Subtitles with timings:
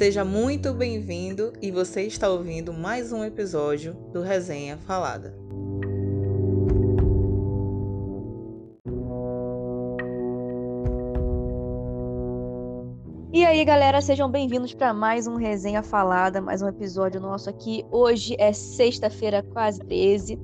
[0.00, 5.36] Seja muito bem-vindo e você está ouvindo mais um episódio do Resenha Falada.
[13.30, 17.84] E aí, galera, sejam bem-vindos para mais um Resenha Falada, mais um episódio nosso aqui.
[17.90, 20.40] Hoje é sexta-feira, quase 13.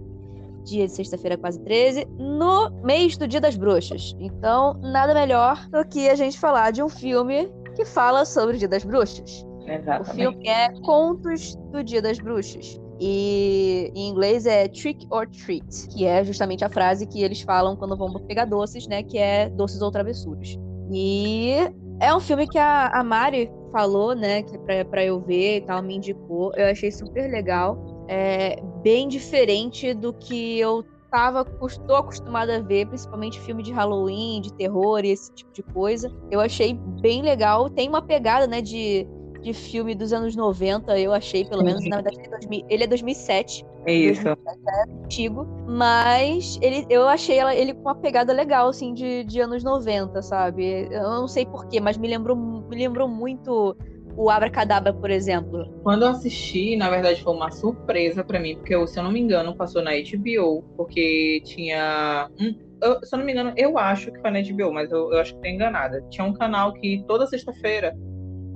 [0.65, 4.15] Dia de sexta-feira, quase 13, no mês do Dia das Bruxas.
[4.21, 8.59] Então, nada melhor do que a gente falar de um filme que fala sobre o
[8.59, 9.46] Dia das Bruxas.
[9.67, 10.11] Exatamente.
[10.11, 12.81] O filme é Contos do Dia das Bruxas.
[12.99, 17.77] E em inglês é Trick or Treat, que é justamente a frase que eles falam
[17.77, 19.03] quando vão pegar doces, né?
[19.03, 20.57] Que é doces ou travessuras.
[20.91, 21.57] E
[22.01, 24.43] é um filme que a, a Mari falou, né?
[24.43, 26.53] Que é pra, pra eu ver e tal, me indicou.
[26.57, 28.07] Eu achei super legal.
[28.09, 34.41] É bem diferente do que eu tava, tô acostumada a ver, principalmente filme de Halloween,
[34.41, 36.11] de terror e esse tipo de coisa.
[36.31, 37.69] Eu achei bem legal.
[37.71, 39.07] Tem uma pegada, né, de,
[39.47, 41.89] de filme dos anos 90, eu achei, pelo menos.
[41.89, 43.65] Na verdade, ele é, 2000, ele é 2007.
[43.87, 44.25] É isso.
[44.25, 45.47] 2007 é antigo.
[45.69, 50.21] Mas ele, eu achei ela, ele com uma pegada legal, assim, de, de anos 90,
[50.21, 50.89] sabe?
[50.91, 53.77] Eu não sei porquê, mas me lembrou, me lembrou muito
[54.17, 55.65] o Abracadabra, por exemplo.
[55.85, 59.21] Quando eu assisti, na verdade, foi uma surpresa para mim, porque, se eu não me
[59.21, 62.29] engano, passou na HBO, porque tinha.
[62.41, 65.13] Hum, eu, se eu não me engano, eu acho que foi na HBO, mas eu,
[65.13, 66.05] eu acho que tô enganada.
[66.11, 67.95] Tinha um canal que toda sexta-feira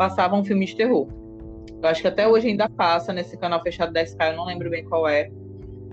[0.01, 1.07] passava um filme de terror.
[1.83, 4.71] Eu acho que até hoje ainda passa nesse canal fechado da Sky, eu não lembro
[4.71, 5.29] bem qual é.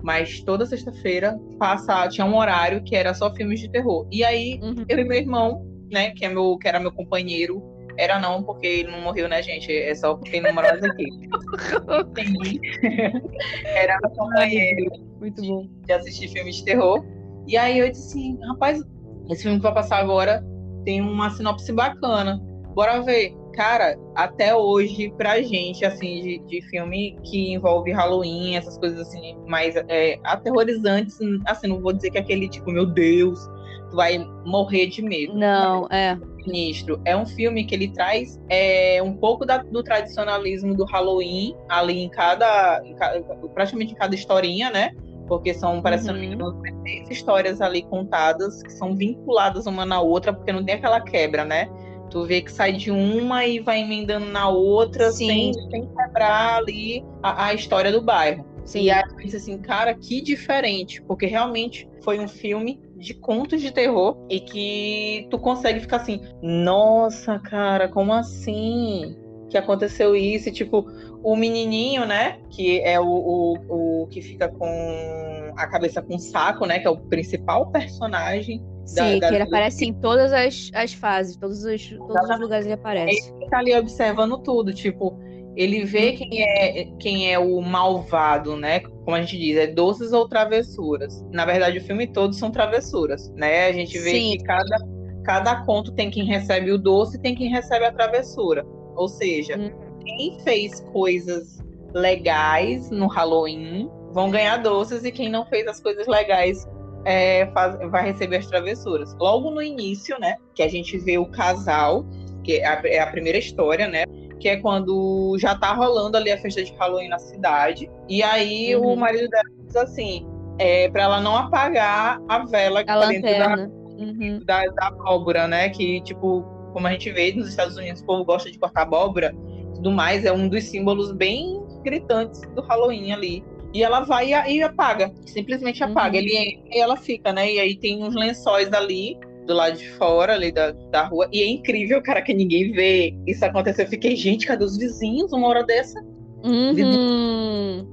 [0.02, 4.08] Mas toda sexta-feira passa, tinha um horário que era só filmes de terror.
[4.10, 4.82] E aí, uhum.
[4.88, 7.62] eu e meu irmão, né, que, é meu, que era meu companheiro,
[7.98, 9.70] era não porque ele não morreu, né, gente?
[9.70, 11.04] É só porque não mora mais aqui.
[13.76, 14.90] era meu companheiro.
[15.20, 15.68] Muito bom.
[15.84, 17.04] De assistir filmes de terror.
[17.46, 18.82] E aí eu disse assim, rapaz,
[19.28, 20.42] esse filme que vai passar agora
[20.86, 22.42] tem uma sinopse bacana.
[22.74, 23.36] Bora ver.
[23.52, 29.36] Cara, até hoje, pra gente, assim, de, de filme que envolve Halloween, essas coisas assim,
[29.46, 33.48] mais é, aterrorizantes, assim, não vou dizer que é aquele tipo, meu Deus,
[33.90, 35.34] tu vai morrer de medo.
[35.34, 36.16] Não, é.
[36.46, 41.54] Ministro, é um filme que ele traz é, um pouco da, do tradicionalismo do Halloween
[41.68, 43.20] ali em cada, em cada,
[43.54, 44.92] praticamente em cada historinha, né?
[45.26, 46.62] Porque são, parece uhum.
[46.82, 51.44] seis histórias ali contadas que são vinculadas uma na outra, porque não tem aquela quebra,
[51.44, 51.68] né?
[52.10, 57.04] Tu vê que sai de uma e vai emendando na outra sem, sem quebrar ali
[57.22, 58.44] a, a história do bairro.
[58.64, 58.82] Sim.
[58.82, 63.62] E aí eu disse assim, cara, que diferente, porque realmente foi um filme de contos
[63.62, 69.16] de terror e que tu consegue ficar assim, nossa, cara, como assim?
[69.48, 70.50] Que aconteceu isso?
[70.50, 70.86] E, tipo,
[71.22, 72.40] o menininho, né?
[72.50, 76.78] Que é o, o, o que fica com a cabeça com saco, né?
[76.78, 81.36] Que é o principal personagem Sim, da, que ele aparece em todas as, as fases,
[81.36, 83.32] todos os, todos os lugares ele aparece.
[83.38, 85.18] Ele tá ali observando tudo, tipo,
[85.54, 86.16] ele vê uhum.
[86.16, 88.80] quem é, quem é o malvado, né?
[88.80, 91.22] Como a gente diz, é doces ou travessuras.
[91.32, 93.66] Na verdade, o filme todo são travessuras, né?
[93.66, 94.30] A gente vê Sim.
[94.30, 94.78] que cada,
[95.24, 98.64] cada conto tem quem recebe o doce e tem quem recebe a travessura.
[98.96, 99.98] Ou seja, uhum.
[99.98, 101.58] quem fez coisas
[101.92, 106.66] legais no Halloween vão ganhar doces e quem não fez as coisas legais
[107.04, 109.14] é, faz, vai receber as travessuras.
[109.18, 112.04] Logo no início, né, que a gente vê o casal,
[112.42, 114.04] que é a, é a primeira história, né,
[114.40, 118.74] que é quando já tá rolando ali a festa de Halloween na cidade, e aí
[118.76, 118.92] uhum.
[118.92, 120.26] o marido dela diz assim,
[120.58, 123.56] é, para ela não apagar a vela que a tá lanterna.
[123.56, 124.40] dentro da, uhum.
[124.44, 126.42] da, da abóbora, né, que tipo,
[126.72, 129.34] como a gente vê nos Estados Unidos, o povo gosta de cortar abóbora,
[129.74, 133.44] tudo mais, é um dos símbolos bem gritantes do Halloween ali.
[133.72, 136.16] E ela vai e apaga, simplesmente apaga.
[136.16, 136.24] Uhum.
[136.24, 137.52] Ele entra e ela fica, né?
[137.52, 141.28] E aí tem uns lençóis ali do lado de fora, ali da, da rua.
[141.32, 143.82] E é incrível, cara, que ninguém vê isso acontecer.
[143.82, 146.00] Eu fiquei, gente, cadê os vizinhos uma hora dessa?
[146.44, 147.86] Uhum.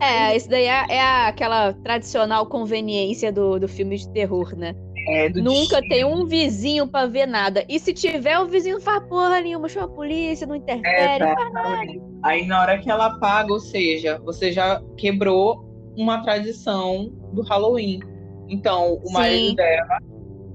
[0.00, 4.74] É, isso daí é, é, aquela tradicional conveniência do, do filme de terror, né?
[5.08, 7.64] É, Nunca tem um vizinho pra ver nada.
[7.68, 11.52] E se tiver, o vizinho faz porra nenhuma, chama a polícia, não interfere, é, faz
[11.52, 11.86] nada.
[12.22, 15.64] Aí na hora que ela apaga, ou seja, você já quebrou
[15.96, 18.00] uma tradição do Halloween.
[18.48, 19.12] Então, o Sim.
[19.12, 19.98] marido dela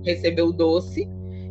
[0.04, 1.10] recebeu o doce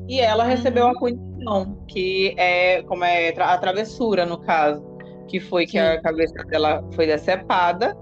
[0.09, 0.99] e ela recebeu a uhum.
[0.99, 4.85] punição, que é como é a travessura, no caso.
[5.27, 5.79] Que foi que Sim.
[5.79, 7.97] a cabeça dela foi decepada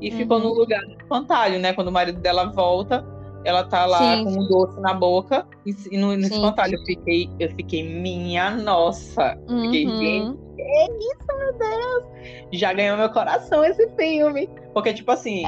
[0.00, 0.16] e uhum.
[0.16, 1.72] ficou no lugar do espantalho, né?
[1.72, 3.04] Quando o marido dela volta,
[3.44, 4.24] ela tá lá Sim.
[4.24, 6.74] com um doce na boca e no, no espantalho.
[6.74, 9.38] Eu fiquei, eu fiquei, minha nossa.
[9.48, 9.62] Uhum.
[9.62, 12.04] Fiquei, gente, que é isso, meu Deus?
[12.52, 14.48] Já ganhou meu coração esse filme.
[14.74, 15.44] Porque, tipo assim,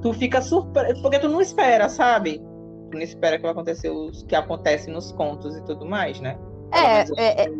[0.00, 1.00] tu fica surpreso.
[1.00, 2.38] Porque tu não espera, sabe?
[2.90, 6.38] Tu não espera que vai acontecer os que acontece nos contos e tudo mais, né?
[6.72, 7.52] É, é, é,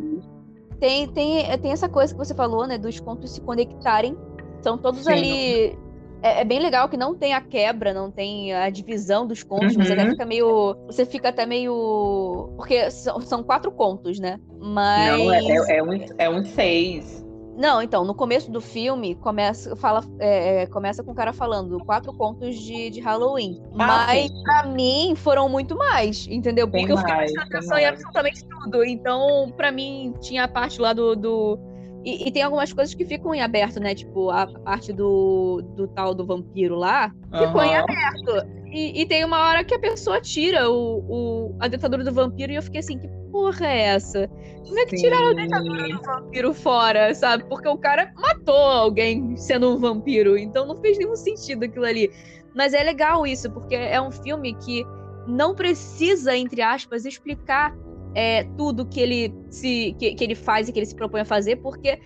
[0.81, 2.79] tem, tem, tem essa coisa que você falou, né?
[2.79, 4.17] Dos contos se conectarem.
[4.61, 5.13] São todos Sim.
[5.13, 5.79] ali.
[6.23, 9.75] É, é, bem legal que não tem a quebra, não tem a divisão dos contos.
[9.75, 9.83] Uhum.
[9.83, 10.77] Você até fica meio.
[10.87, 12.53] Você fica até meio.
[12.57, 14.39] Porque são, são quatro contos, né?
[14.61, 15.19] Mas.
[15.19, 17.23] Não, é, é, é um, é um seis.
[17.57, 21.79] Não, então, no começo do filme, começa, fala, é, é, começa com o cara falando
[21.85, 23.61] quatro contos de, de Halloween.
[23.75, 24.43] Ah, Mas, sim.
[24.43, 26.67] pra mim, foram muito mais, entendeu?
[26.67, 28.85] Porque eu fiquei prestando atenção em absolutamente tudo.
[28.85, 31.15] Então, pra mim, tinha a parte lá do.
[31.15, 31.59] do...
[32.05, 33.95] E, e, tem algumas coisas que ficam em aberto, né?
[33.95, 37.67] Tipo, a parte do, do tal do vampiro lá ficou uhum.
[37.67, 38.49] em aberto.
[38.73, 42.51] E, e, tem uma hora que a pessoa tira o, o, a dentadura do vampiro
[42.51, 44.29] e eu fiquei assim, que porra é essa?
[44.67, 45.05] Como é que Sim.
[45.05, 47.45] tiraram a dentadura do vampiro fora, sabe?
[47.45, 52.11] Porque o cara matou alguém sendo um vampiro, então não fez nenhum sentido aquilo ali.
[52.55, 54.85] Mas é legal isso, porque é um filme que
[55.27, 57.75] não precisa, entre aspas, explicar
[58.15, 61.25] é, tudo que ele se que, que, ele faz e que ele se propõe a
[61.25, 61.99] fazer, porque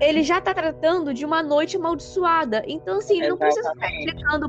[0.00, 2.62] ele já tá tratando de uma noite amaldiçoada.
[2.66, 3.28] Então, assim, Exatamente.
[3.30, 4.48] não precisa ficar explicando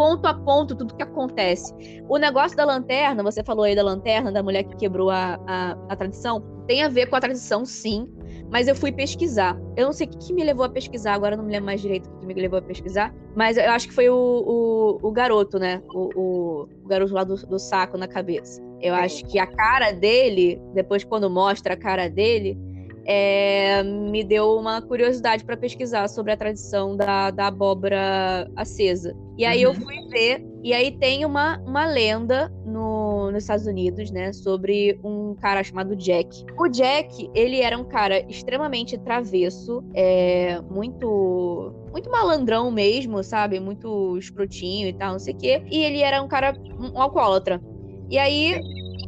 [0.00, 1.74] ponto a ponto tudo que acontece.
[2.08, 5.76] O negócio da lanterna, você falou aí da lanterna, da mulher que quebrou a, a,
[5.90, 8.10] a tradição, tem a ver com a tradição, sim,
[8.50, 9.60] mas eu fui pesquisar.
[9.76, 11.82] Eu não sei o que, que me levou a pesquisar, agora não me lembro mais
[11.82, 15.12] direito o que me levou a pesquisar, mas eu acho que foi o, o, o
[15.12, 15.82] garoto, né?
[15.92, 18.62] O, o, garoto lá do, do saco na cabeça.
[18.80, 22.56] Eu acho que a cara dele, depois quando mostra a cara dele,
[23.04, 29.16] é, me deu uma curiosidade para pesquisar sobre a tradição da, da abóbora acesa.
[29.38, 29.72] E aí uhum.
[29.72, 35.00] eu fui ver, e aí tem uma, uma lenda no, nos Estados Unidos, né, sobre
[35.02, 36.44] um cara chamado Jack.
[36.58, 43.58] O Jack, ele era um cara extremamente travesso, é, muito muito malandrão mesmo, sabe?
[43.58, 45.62] Muito escrotinho e tal, não sei o quê.
[45.70, 47.60] E ele era um cara, um alcoólatra.
[48.08, 48.60] E aí,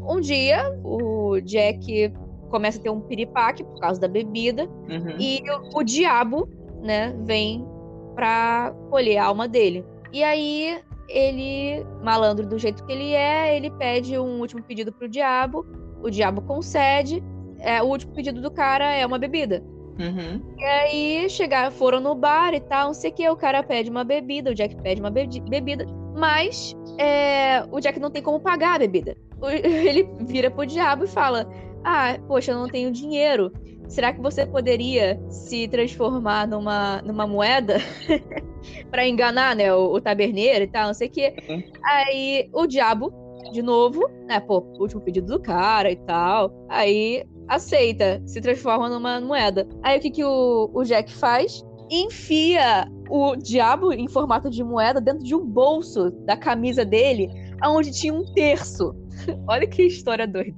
[0.08, 2.12] um dia, o Jack
[2.52, 4.68] começa a ter um piripaque por causa da bebida.
[4.88, 5.16] Uhum.
[5.18, 6.48] E o, o, diabo,
[6.82, 7.66] né, vem
[8.14, 9.84] pra colher a alma dele.
[10.12, 10.78] E aí
[11.08, 15.66] ele, malandro do jeito que ele é, ele pede um último pedido pro diabo.
[16.02, 17.24] O diabo concede.
[17.58, 19.62] É, o último pedido do cara é uma bebida.
[19.98, 20.42] Uhum.
[20.58, 23.28] E aí chegaram, foram no bar e tal, não sei o que.
[23.28, 28.10] O cara pede uma bebida, o Jack pede uma bebida, mas é, o Jack não
[28.10, 29.16] tem como pagar a bebida.
[29.42, 31.46] Ele vira pro diabo e fala:
[31.84, 33.52] ah, poxa, eu não tenho dinheiro.
[33.88, 37.76] Será que você poderia se transformar numa, numa moeda
[38.90, 41.34] para enganar, né, o, o, taberneiro e tal, não sei o quê?
[41.48, 41.62] Uhum.
[41.84, 43.12] Aí o diabo,
[43.52, 46.50] de novo, né, pô, último pedido do cara e tal.
[46.68, 49.68] Aí aceita, se transforma numa moeda.
[49.82, 51.62] Aí o que, que o, o Jack faz?
[51.90, 57.28] Enfia o diabo em formato de moeda dentro de um bolso da camisa dele,
[57.62, 58.94] onde tinha um terço.
[59.46, 60.56] Olha que história doida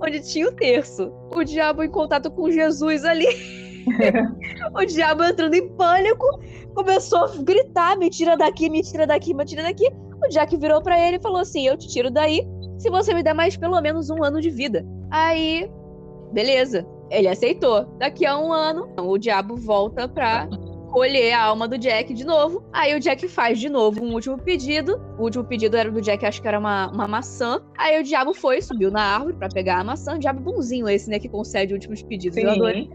[0.00, 1.12] onde tinha o terço.
[1.34, 3.26] O diabo em contato com Jesus ali.
[4.74, 6.26] o diabo entrando em pânico,
[6.74, 9.88] começou a gritar: me tira daqui, me tira daqui, me tira daqui.
[10.24, 12.46] O Jack virou para ele e falou assim: Eu te tiro daí
[12.78, 14.86] se você me der mais pelo menos um ano de vida.
[15.10, 15.70] Aí,
[16.32, 16.86] beleza.
[17.10, 17.86] Ele aceitou.
[17.98, 20.48] Daqui a um ano, o diabo volta pra
[20.98, 22.64] colher a alma do Jack de novo.
[22.72, 25.00] Aí o Jack faz de novo um último pedido.
[25.16, 27.62] O último pedido era do Jack, acho que era uma, uma maçã.
[27.78, 30.16] Aí o diabo foi, subiu na árvore para pegar a maçã.
[30.16, 32.34] O diabo bonzinho esse, né, que concede últimos pedidos.
[32.34, 32.42] Sim.
[32.42, 32.90] Eu adorei.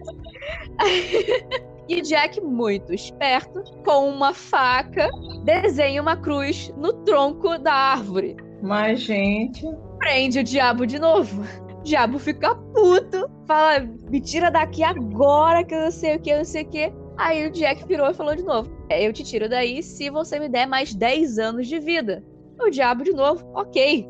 [1.89, 5.09] E Jack, muito esperto, com uma faca,
[5.43, 8.37] desenha uma cruz no tronco da árvore.
[8.61, 9.65] Mas, gente.
[9.97, 11.43] Prende o diabo de novo.
[11.77, 16.29] O diabo fica puto, fala: me tira daqui agora que eu não sei o que,
[16.29, 17.02] eu não sei o que.
[17.17, 20.39] Aí o Jack virou e falou de novo: é, Eu te tiro daí se você
[20.39, 22.23] me der mais 10 anos de vida.
[22.59, 24.07] O diabo de novo, ok.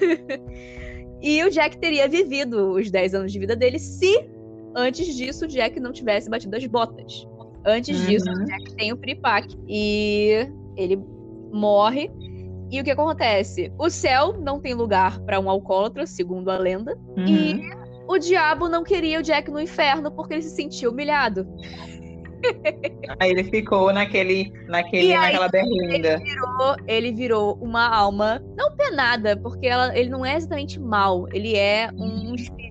[1.20, 4.28] e o Jack teria vivido os 10 anos de vida dele se
[4.74, 7.26] antes disso o Jack não tivesse batido as botas.
[7.64, 8.06] Antes uhum.
[8.06, 10.98] disso, o Jack tem o Pripac e ele
[11.52, 12.10] morre.
[12.70, 13.72] E o que acontece?
[13.78, 16.96] O céu não tem lugar para um alcoólatra, segundo a lenda.
[17.16, 17.26] Uhum.
[17.26, 17.60] E
[18.06, 21.46] o diabo não queria o Jack no inferno porque ele se sentia humilhado.
[23.18, 26.14] Aí ele ficou naquele, naquele, naquela berlinda.
[26.14, 31.26] Ele virou, ele virou uma alma não penada, porque ela, ele não é exatamente mal,
[31.32, 32.70] ele é um espírito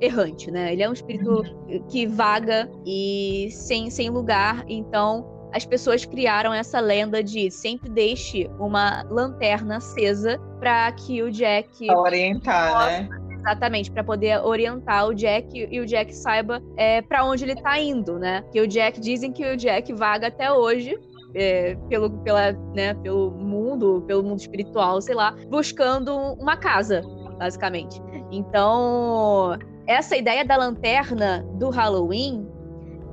[0.00, 0.72] errante, né?
[0.72, 1.42] Ele é um espírito
[1.88, 8.48] que vaga e sem, sem lugar, então as pessoas criaram essa lenda de sempre deixe
[8.58, 13.19] uma lanterna acesa para que o Jack pra orientar, possa, né?
[13.40, 17.78] Exatamente, para poder orientar o Jack e o Jack saiba é, para onde ele tá
[17.80, 18.44] indo, né?
[18.52, 20.98] Que o Jack dizem que o Jack vaga até hoje
[21.34, 27.02] é, pelo, pela, né, pelo mundo, pelo mundo espiritual, sei lá, buscando uma casa.
[27.38, 28.00] basicamente.
[28.30, 32.46] Então, essa ideia da lanterna do Halloween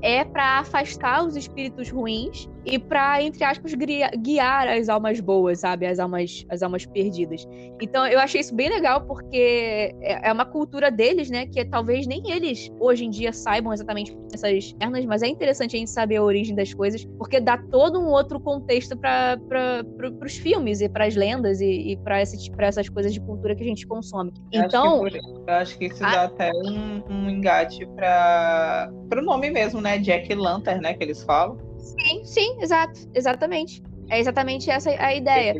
[0.01, 5.85] é para afastar os espíritos ruins e para entre aspas guiar as almas boas, sabe,
[5.85, 7.47] as almas as almas perdidas.
[7.81, 12.05] Então eu achei isso bem legal porque é, é uma cultura deles, né, que talvez
[12.05, 16.17] nem eles hoje em dia saibam exatamente essas pernas, mas é interessante a gente saber
[16.17, 20.89] a origem das coisas porque dá todo um outro contexto para para os filmes e
[20.89, 22.17] para as lendas e, e para
[22.55, 24.33] para essas coisas de cultura que a gente consome.
[24.51, 26.11] Eu então acho por, eu acho que isso a...
[26.11, 31.23] dá até um, um engate para o nome mesmo, né, Jack Lantern, né, que eles
[31.23, 31.66] falam.
[31.87, 33.81] Sim, sim, exato, exatamente.
[34.09, 35.53] É exatamente essa a ideia.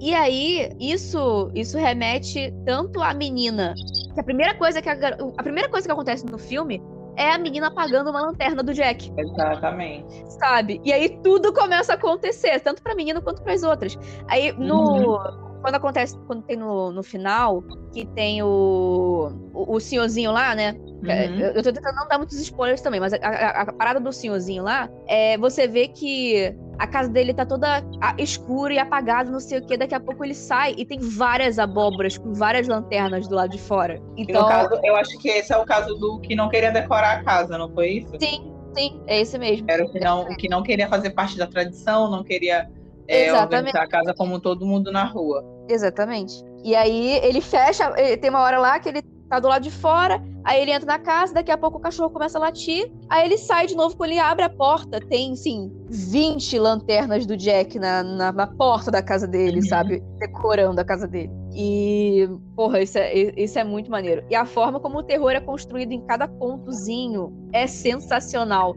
[0.00, 3.74] E aí, isso isso remete tanto à menina.
[4.14, 4.94] Que a primeira coisa que a,
[5.36, 6.82] a primeira coisa que acontece no filme
[7.16, 9.12] é a menina apagando uma lanterna do Jack.
[9.18, 10.32] Exatamente.
[10.32, 10.80] Sabe?
[10.82, 13.98] E aí tudo começa a acontecer, tanto pra menina quanto para as outras.
[14.28, 19.80] Aí no uhum quando acontece, quando tem no, no final, que tem o, o, o
[19.80, 20.74] senhorzinho lá, né?
[21.02, 21.40] Uhum.
[21.40, 24.12] Eu, eu tô tentando não dar muitos spoilers também, mas a, a, a, parada do
[24.12, 27.82] senhorzinho lá, é, você vê que a casa dele tá toda
[28.18, 29.76] escura e apagada, não sei o que.
[29.76, 33.58] Daqui a pouco ele sai e tem várias abóboras com várias lanternas do lado de
[33.58, 34.00] fora.
[34.16, 37.24] Então, caso, eu acho que esse é o caso do que não queria decorar a
[37.24, 38.16] casa, não foi isso?
[38.20, 39.66] Sim, sim, é esse mesmo.
[39.70, 42.68] Era o que não, o que não queria fazer parte da tradição, não queria
[43.08, 45.44] é, organizar a casa como todo mundo na rua.
[45.68, 46.42] Exatamente.
[46.64, 49.70] E aí ele fecha, ele, tem uma hora lá que ele tá do lado de
[49.70, 53.24] fora, aí ele entra na casa, daqui a pouco o cachorro começa a latir, aí
[53.24, 57.78] ele sai de novo, quando ele abre a porta, tem, sim, 20 lanternas do Jack
[57.78, 59.66] na, na, na porta da casa dele, uhum.
[59.66, 60.02] sabe?
[60.18, 61.30] Decorando a casa dele.
[61.54, 64.22] E, porra, isso é, isso é muito maneiro.
[64.28, 68.76] E a forma como o terror é construído em cada pontozinho é sensacional.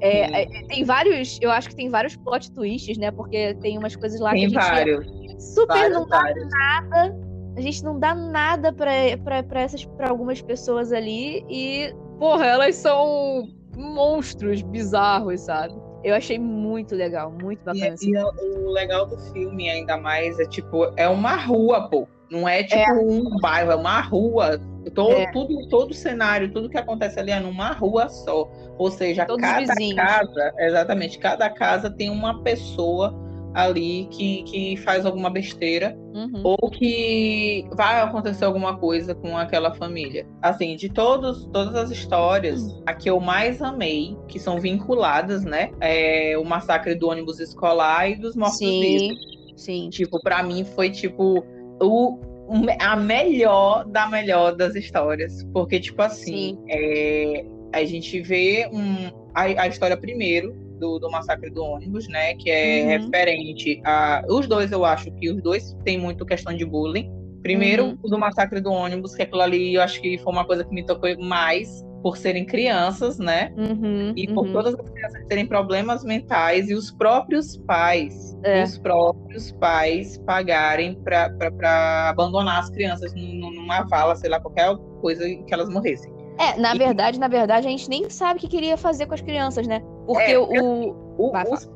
[0.00, 3.10] É, é, tem vários, eu acho que tem vários plot twists, né?
[3.10, 5.06] Porque tem umas coisas lá tem que a gente vários,
[5.54, 6.48] super vários, não dá vários.
[6.48, 7.30] nada.
[7.56, 13.48] A gente não dá nada para essas para algumas pessoas ali e, porra, elas são
[13.76, 15.74] monstros bizarros, sabe?
[16.02, 17.86] Eu achei muito legal, muito bacana.
[17.86, 18.12] E, assim.
[18.12, 22.08] e o legal do filme, ainda mais, é tipo, é uma rua, pô.
[22.30, 22.92] Não é tipo é.
[22.92, 24.60] um bairro, é uma rua.
[24.94, 25.30] Todo, é.
[25.30, 28.50] tudo, todo o cenário, tudo que acontece ali é numa rua só.
[28.78, 33.14] Ou seja, Todos cada casa, exatamente, cada casa tem uma pessoa
[33.54, 36.40] ali que, que faz alguma besteira uhum.
[36.44, 40.26] ou que vai acontecer alguma coisa com aquela família.
[40.40, 42.82] Assim, de todos, todas as histórias, uhum.
[42.86, 48.08] a que eu mais amei, que são vinculadas, né, é o massacre do ônibus escolar
[48.08, 49.18] e dos mortos-vivos.
[49.18, 49.90] Sim, sim.
[49.90, 51.44] Tipo, para mim foi tipo
[51.82, 52.29] o
[52.78, 55.44] a melhor da melhor das histórias.
[55.52, 61.50] Porque, tipo assim, é, a gente vê um, a, a história primeiro do, do, massacre
[61.50, 62.34] do ônibus, né?
[62.34, 63.04] Que é uhum.
[63.04, 64.22] referente a.
[64.28, 67.10] Os dois, eu acho que os dois têm muito questão de bullying.
[67.42, 67.98] Primeiro, uhum.
[68.02, 70.74] o do massacre do ônibus, que aquilo ali eu acho que foi uma coisa que
[70.74, 73.52] me tocou mais por serem crianças, né?
[73.56, 74.52] Uhum, e por uhum.
[74.52, 78.62] todas as crianças terem problemas mentais e os próprios pais, é.
[78.62, 85.52] os próprios pais pagarem para abandonar as crianças numa vala, sei lá, qualquer coisa que
[85.52, 86.12] elas morressem.
[86.38, 86.78] É, na e...
[86.78, 89.82] verdade, na verdade, a gente nem sabe o que queria fazer com as crianças, né?
[90.06, 91.10] Porque é, o...
[91.20, 91.32] O,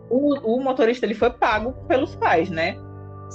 [0.09, 2.75] o, o, motorista ele foi pago pelos pais, né?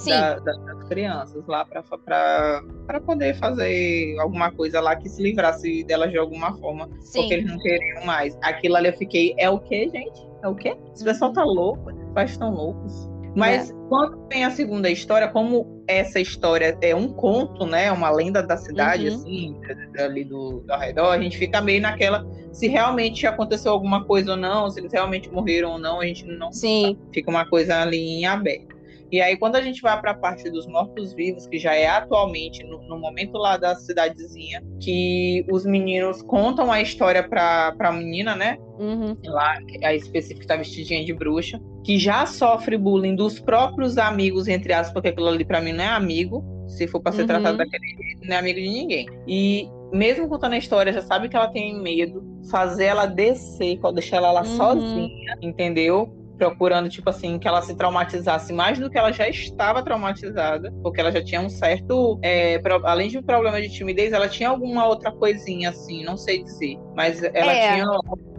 [0.08, 6.12] Da, da, das crianças lá para poder fazer alguma coisa lá que se livrasse delas
[6.12, 6.90] de alguma forma.
[7.02, 7.22] Sim.
[7.22, 8.38] Porque eles não queriam mais.
[8.42, 10.30] Aquilo ali eu fiquei, é o que, gente?
[10.44, 10.78] É o quê?
[10.94, 13.10] Esse pessoal tá louco, os pais estão loucos.
[13.36, 13.74] Mas é.
[13.90, 17.92] quando vem a segunda história, como essa história é um conto, né?
[17.92, 19.16] Uma lenda da cidade, uhum.
[19.16, 19.60] assim,
[20.00, 24.38] ali do, do redor, a gente fica meio naquela se realmente aconteceu alguma coisa ou
[24.38, 26.98] não, se eles realmente morreram ou não, a gente não Sim.
[26.98, 27.14] Sabe.
[27.14, 28.69] Fica uma coisa ali em aberto.
[29.12, 32.64] E aí, quando a gente vai para a parte dos mortos-vivos, que já é atualmente,
[32.64, 38.36] no, no, momento lá da cidadezinha, que os meninos contam a história para a menina,
[38.36, 38.58] né?
[38.78, 39.18] Uhum.
[39.26, 44.74] Lá, a específica tá vestidinha de bruxa, que já sofre bullying dos próprios amigos, entre
[44.74, 46.44] aspas, porque aquilo ali para mim não é amigo.
[46.68, 47.28] Se for para ser uhum.
[47.28, 49.08] tratado daquele jeito, não é amigo de ninguém.
[49.28, 54.18] E mesmo contando a história, já sabe que ela tem medo, fazer ela descer, deixar
[54.18, 54.58] ela lá uhum.
[54.58, 56.19] sozinha, entendeu?
[56.40, 61.02] Procurando, tipo assim, que ela se traumatizasse mais do que ela já estava traumatizada, porque
[61.02, 62.18] ela já tinha um certo.
[62.24, 66.42] É, além de um problema de timidez, ela tinha alguma outra coisinha, assim, não sei
[66.42, 66.80] dizer.
[66.96, 67.74] Mas ela é.
[67.74, 67.86] tinha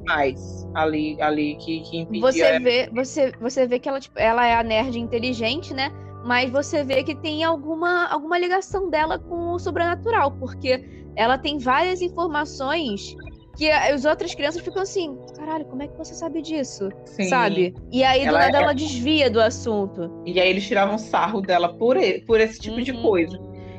[0.06, 2.20] mais ali, ali que, que impedia.
[2.20, 5.92] Você vê, você, você vê que ela, tipo, ela é a nerd inteligente, né?
[6.24, 10.84] Mas você vê que tem alguma, alguma ligação dela com o sobrenatural, porque
[11.16, 13.14] ela tem várias informações
[13.56, 16.88] que as outras crianças ficam assim, caralho, como é que você sabe disso?
[17.04, 17.28] Sim.
[17.28, 17.74] Sabe?
[17.92, 18.62] E aí, do ela, nada, é...
[18.62, 20.10] ela desvia do assunto.
[20.24, 22.82] E aí eles tiravam sarro dela por, por esse tipo uhum.
[22.82, 23.38] de coisa.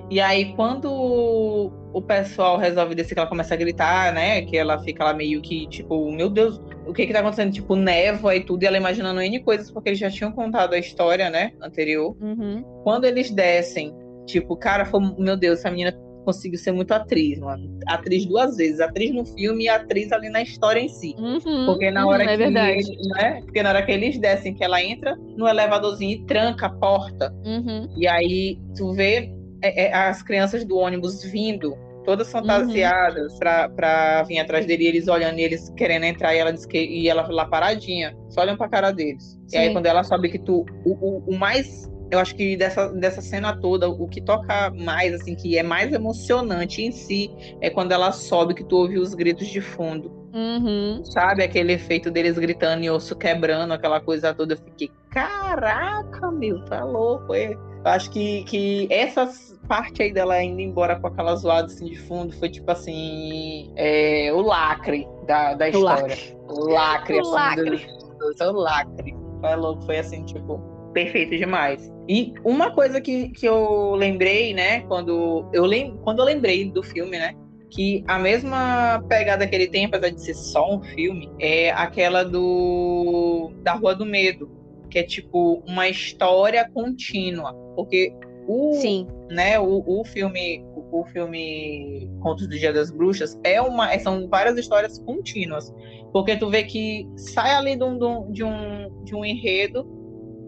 [0.09, 4.41] E aí, quando o pessoal resolve descer, que ela começa a gritar, né?
[4.41, 7.53] Que ela fica lá meio que, tipo, meu Deus, o que que tá acontecendo?
[7.53, 10.77] Tipo, névoa e tudo, e ela imaginando N coisas, porque eles já tinham contado a
[10.77, 11.53] história, né?
[11.61, 12.15] Anterior.
[12.21, 12.61] Uhum.
[12.83, 17.79] Quando eles descem, tipo, cara, foi, meu Deus, essa menina conseguiu ser muito atriz, mano.
[17.87, 21.15] Atriz duas vezes, atriz no filme e atriz ali na história em si.
[21.17, 21.65] Uhum.
[21.65, 22.97] Porque na hora uhum, é que verdade.
[23.15, 23.41] né?
[23.43, 27.33] Porque na hora que eles descem, que ela entra no elevadorzinho e tranca a porta.
[27.45, 27.87] Uhum.
[27.97, 32.39] E aí tu vê é, é, as crianças do ônibus vindo, todas Uhum.
[32.41, 36.51] fantasiadas pra, pra vir atrás dele, e eles olhando e eles querendo entrar, e ela
[36.51, 39.39] diz que e ela lá paradinha, só olhando pra cara deles.
[39.53, 39.73] E aí Sim.
[39.73, 40.65] quando ela sabe que tu.
[40.85, 41.87] O, o, o mais.
[42.11, 45.93] Eu acho que dessa, dessa cena toda, o que toca mais, assim, que é mais
[45.93, 50.11] emocionante em si, é quando ela sobe que tu ouve os gritos de fundo.
[50.33, 51.03] Uhum.
[51.05, 54.53] Sabe aquele efeito deles gritando e osso quebrando, aquela coisa toda.
[54.53, 57.33] Eu fiquei, caraca, meu, tá louco.
[57.33, 57.51] é.
[57.53, 59.27] Eu acho que, que essa
[59.67, 63.71] parte aí dela indo embora com aquela zoada assim de fundo foi tipo assim.
[63.75, 66.15] é, o lacre da, da O história.
[66.47, 67.77] O lacre, O assim, lacre.
[68.19, 69.15] do- do- o lacre.
[69.41, 70.61] Foi louco, foi assim, tipo,
[70.93, 71.91] perfeito demais.
[72.07, 76.83] E uma coisa que, que eu lembrei, né, quando eu, lem quando eu lembrei do
[76.83, 77.35] filme, né?
[77.71, 82.23] que a mesma pegada que ele tem, apesar de ser só um filme, é aquela
[82.23, 84.51] do da Rua do Medo,
[84.89, 88.13] que é tipo uma história contínua, porque
[88.45, 89.07] o Sim.
[89.29, 94.57] né, o, o filme o, filme Contos do Dia das Bruxas é uma são várias
[94.57, 95.73] histórias contínuas,
[96.11, 100.00] porque tu vê que sai ali de um- de um, de um enredo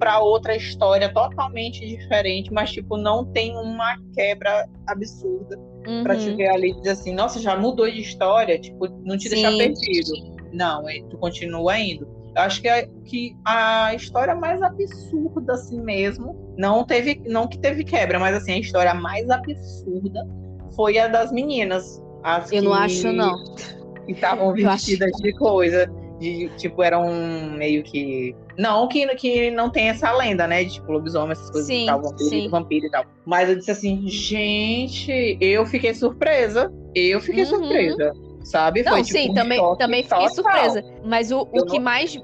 [0.03, 5.57] para outra história totalmente diferente, mas tipo não tem uma quebra absurda
[6.03, 6.35] pra te Uhum.
[6.35, 9.57] ver ali e dizer assim, nossa, já mudou de história, tipo, não te deixar Sim.
[9.59, 10.11] perdido.
[10.51, 12.05] Não, é, tu continua indo.
[12.35, 17.57] Eu acho que a, que a história mais absurda, assim mesmo, não teve, não que
[17.57, 20.27] teve quebra, mas assim, a história mais absurda
[20.75, 22.01] foi a das meninas.
[22.23, 23.41] As Eu não que- acho, não.
[24.05, 25.89] Que estavam Eu acho- vestidas de coisa.
[26.23, 27.03] De, tipo, eram
[27.57, 28.33] meio que.
[28.57, 30.63] Não que, que não tem essa lenda, né?
[30.63, 32.47] De tipo, lobisomem, essas coisas Sim, e tal, vampiro, sim.
[32.49, 33.03] vampiro e tal.
[33.25, 36.71] Mas eu disse assim, gente, eu fiquei surpresa.
[36.95, 37.49] Eu fiquei Uhum.
[37.49, 38.13] surpresa.
[38.43, 38.83] Sabe?
[38.83, 40.33] Não, Foi, tipo, sim, um também, também fiquei total.
[40.35, 40.83] surpresa.
[41.05, 42.17] Mas o, o que não- mais.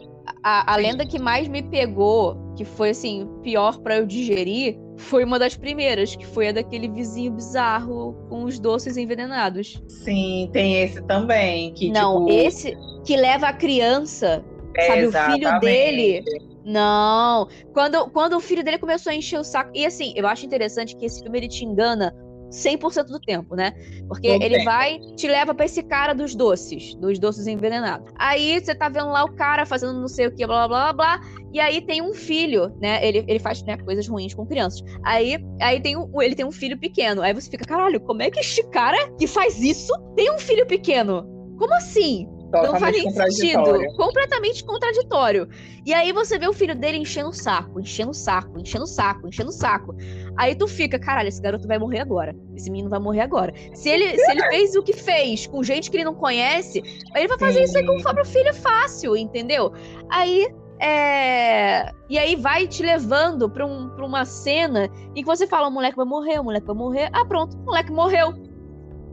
[0.43, 5.23] A, a lenda que mais me pegou, que foi assim, pior pra eu digerir, foi
[5.23, 9.81] uma das primeiras, que foi a daquele vizinho bizarro com os doces envenenados.
[9.87, 11.73] Sim, tem esse também.
[11.73, 14.43] Que, Não, tipo, esse que leva a criança,
[14.77, 15.61] sabe, o filho exatamente.
[15.61, 16.23] dele.
[16.65, 17.47] Não.
[17.73, 19.71] Quando, quando o filho dele começou a encher o saco.
[19.73, 22.13] E assim, eu acho interessante que esse filme ele te engana
[22.49, 23.73] 100% do tempo, né?
[24.07, 24.65] Porque Todo ele tempo.
[24.65, 28.11] vai, te leva pra esse cara dos doces, dos doces envenenados.
[28.17, 31.17] Aí você tá vendo lá o cara fazendo não sei o que, blá blá blá
[31.17, 31.29] blá.
[31.51, 33.05] E aí tem um filho, né?
[33.05, 34.83] Ele, ele faz né, coisas ruins com crianças.
[35.03, 37.21] Aí, aí tem um, ele tem um filho pequeno.
[37.21, 40.65] Aí você fica, caralho, como é que este cara que faz isso tem um filho
[40.67, 41.23] pequeno?
[41.57, 42.27] Como assim?
[42.51, 43.63] Não faz sentido.
[43.95, 45.47] Completamente contraditório.
[45.85, 48.87] E aí você vê o filho dele enchendo o saco, enchendo o saco, enchendo o
[48.87, 49.95] saco, enchendo o saco.
[50.35, 52.35] Aí tu fica, caralho, esse garoto vai morrer agora.
[52.55, 53.53] Esse menino vai morrer agora.
[53.73, 56.81] Se ele, se ele fez o que fez com gente que ele não conhece,
[57.15, 59.71] ele vai fazer isso aí com o próprio filho fácil, entendeu?
[60.09, 60.47] Aí.
[60.81, 61.91] É...
[62.09, 65.71] E aí vai te levando pra, um, pra uma cena em que você fala: o
[65.71, 67.09] moleque vai morrer, o moleque vai morrer.
[67.11, 68.33] Ah, pronto, o moleque morreu.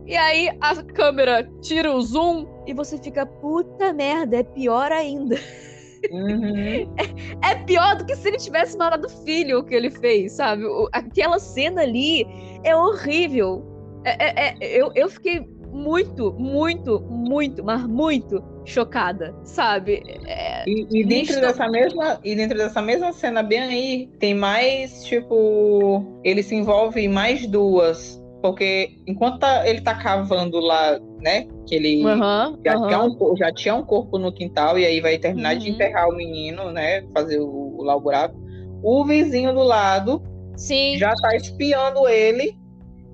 [0.07, 5.37] E aí a câmera tira o zoom e você fica, puta merda, é pior ainda.
[6.13, 6.95] Uhum.
[7.43, 10.65] É pior do que se ele tivesse matado o filho o que ele fez, sabe?
[10.65, 12.25] O- aquela cena ali
[12.63, 13.65] é horrível.
[14.05, 15.41] É- é- é- eu, eu fiquei
[15.73, 20.03] muito, muito, muito, mas muito chocada, sabe?
[20.27, 25.05] É, E, e dentro dessa mesma e dentro dessa mesma cena bem aí tem mais
[25.05, 31.47] tipo ele se envolve em mais duas porque enquanto tá- ele tá cavando lá né
[31.67, 32.87] que ele aham, já, aham.
[32.87, 35.75] tinha um, já tinha um corpo no quintal e aí vai terminar de Uhum.
[35.75, 38.37] enterrar o menino né fazer o, lá o buraco
[38.83, 40.23] o vizinho do lado
[40.57, 42.57] Sim, já tá espiando ele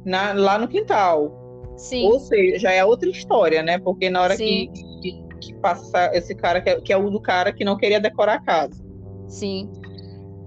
[0.04, 1.32] na- lá no quintal
[1.76, 2.04] sim.
[2.06, 3.78] ou seja, já é outra história, né?
[3.78, 4.68] Porque na hora que,
[5.00, 7.98] que, que passa esse cara, que é, que é o do cara que não queria
[7.98, 8.80] decorar a casa.
[9.26, 9.68] Sim.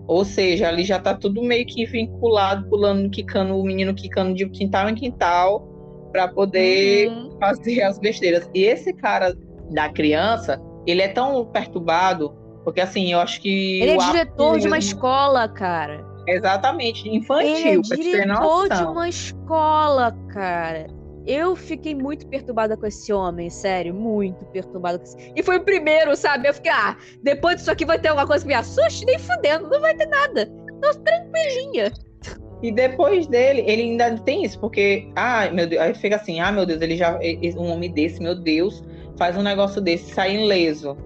[0.07, 4.47] Ou seja, ali já tá tudo meio que vinculado, pulando, quicando, o menino quicando de
[4.49, 5.67] quintal em quintal
[6.11, 7.37] para poder Uhum.
[7.39, 8.49] fazer as besteiras.
[8.53, 9.35] E esse cara
[9.71, 13.81] da criança, ele é tão perturbado, porque assim, eu acho que.
[13.81, 16.05] Ele é diretor de uma mesmo- escola, cara.
[16.27, 20.87] Exatamente, Ele é infantil, te ter diretor de uma escola, cara.
[21.25, 25.33] Eu fiquei muito perturbada com esse homem, sério, muito perturbada com esse.
[25.35, 26.47] E foi o primeiro, sabe?
[26.47, 29.05] Eu fiquei, ah, depois disso aqui vai ter alguma coisa que me assuste?
[29.05, 30.45] Nem fudendo, não vai ter nada.
[30.81, 31.91] Tô tranquilinha.
[32.61, 36.51] E depois dele, ele ainda tem isso, porque, ah, meu Deus, aí fica assim, ah,
[36.51, 37.19] meu Deus, ele já,
[37.57, 38.83] um homem desse, meu Deus,
[39.17, 40.97] faz um negócio desse, sai ileso.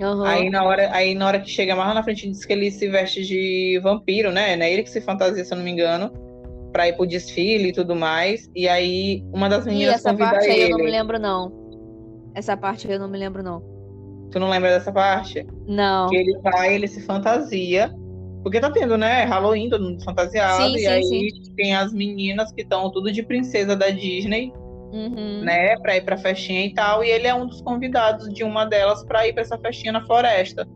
[0.00, 0.24] Uhum.
[0.24, 2.70] Aí, na hora, aí na hora que chega mais lá na frente, diz que ele
[2.70, 4.58] se veste de vampiro, né?
[4.58, 6.12] É ele que se fantasia, se eu não me engano,
[6.72, 8.50] pra ir pro desfile e tudo mais.
[8.54, 11.52] E aí, uma das meninas e essa parte aí eu não me lembro, não.
[12.34, 13.62] Essa parte eu não me lembro, não.
[14.30, 15.46] Tu não lembra dessa parte?
[15.66, 16.08] Não.
[16.08, 17.92] Que ele vai, ele se fantasia.
[18.42, 19.24] Porque tá tendo, né?
[19.24, 20.64] Halloween, todo mundo fantasiado.
[20.64, 21.54] Sim, e sim, aí sim.
[21.54, 24.52] tem as meninas que estão tudo de princesa da Disney.
[24.92, 25.40] Uhum.
[25.42, 28.66] Né, pra ir pra festinha e tal, e ele é um dos convidados de uma
[28.66, 30.68] delas pra ir pra essa festinha na floresta.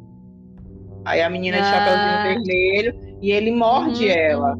[1.05, 1.61] Aí a menina ah.
[1.61, 4.11] de chapeuzinho vermelho e ele morde uhum.
[4.11, 4.59] ela,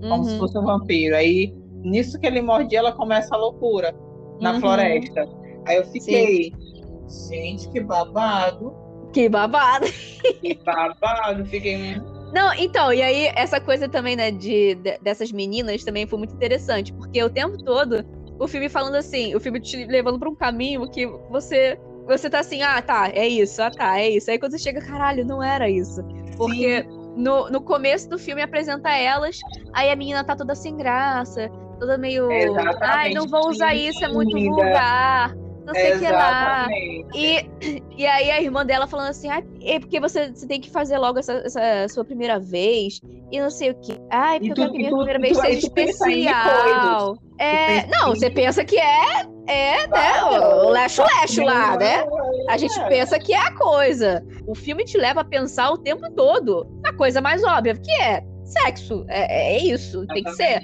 [0.00, 0.24] como uhum.
[0.24, 1.16] se fosse um vampiro.
[1.16, 3.94] Aí, nisso que ele morde ela, começa a loucura
[4.40, 4.60] na uhum.
[4.60, 5.28] floresta.
[5.66, 6.52] Aí eu fiquei,
[7.06, 7.34] Sim.
[7.34, 8.74] gente, que babado.
[9.12, 9.86] Que babado.
[10.40, 11.44] Que babado.
[11.46, 11.96] Fiquei.
[12.32, 16.34] Não, então, e aí essa coisa também, né, de, de, dessas meninas também foi muito
[16.34, 18.04] interessante, porque o tempo todo
[18.38, 22.40] o filme falando assim, o filme te levando pra um caminho que você você tá
[22.40, 24.30] assim, ah, tá, é isso, ah, tá, é isso.
[24.30, 26.02] Aí quando você chega, caralho, não era isso.
[26.38, 26.86] Porque
[27.18, 29.38] no, no começo do filme apresenta elas,
[29.72, 32.30] aí a menina tá toda sem graça, toda meio.
[32.30, 32.78] Exatamente.
[32.82, 35.34] Ai, não vou usar isso, é muito vulgar
[35.68, 36.66] não sei o que lá.
[37.14, 37.46] E,
[37.96, 40.96] e aí a irmã dela falando assim, ah, é porque você, você tem que fazer
[40.96, 43.00] logo essa, essa sua primeira vez,
[43.30, 44.00] e não sei o que.
[44.10, 47.18] Ai, porque tu, eu quero que minha tu, primeira tu, vez seja especial.
[47.38, 50.24] É, não, você pensa que é, é, né,
[50.64, 52.04] o lecho-lecho lá, né?
[52.48, 52.88] A gente é.
[52.88, 54.24] pensa que é a coisa.
[54.46, 58.24] O filme te leva a pensar o tempo todo na coisa mais óbvia, que é
[58.44, 59.04] sexo.
[59.08, 60.62] É, é isso, tem que ser.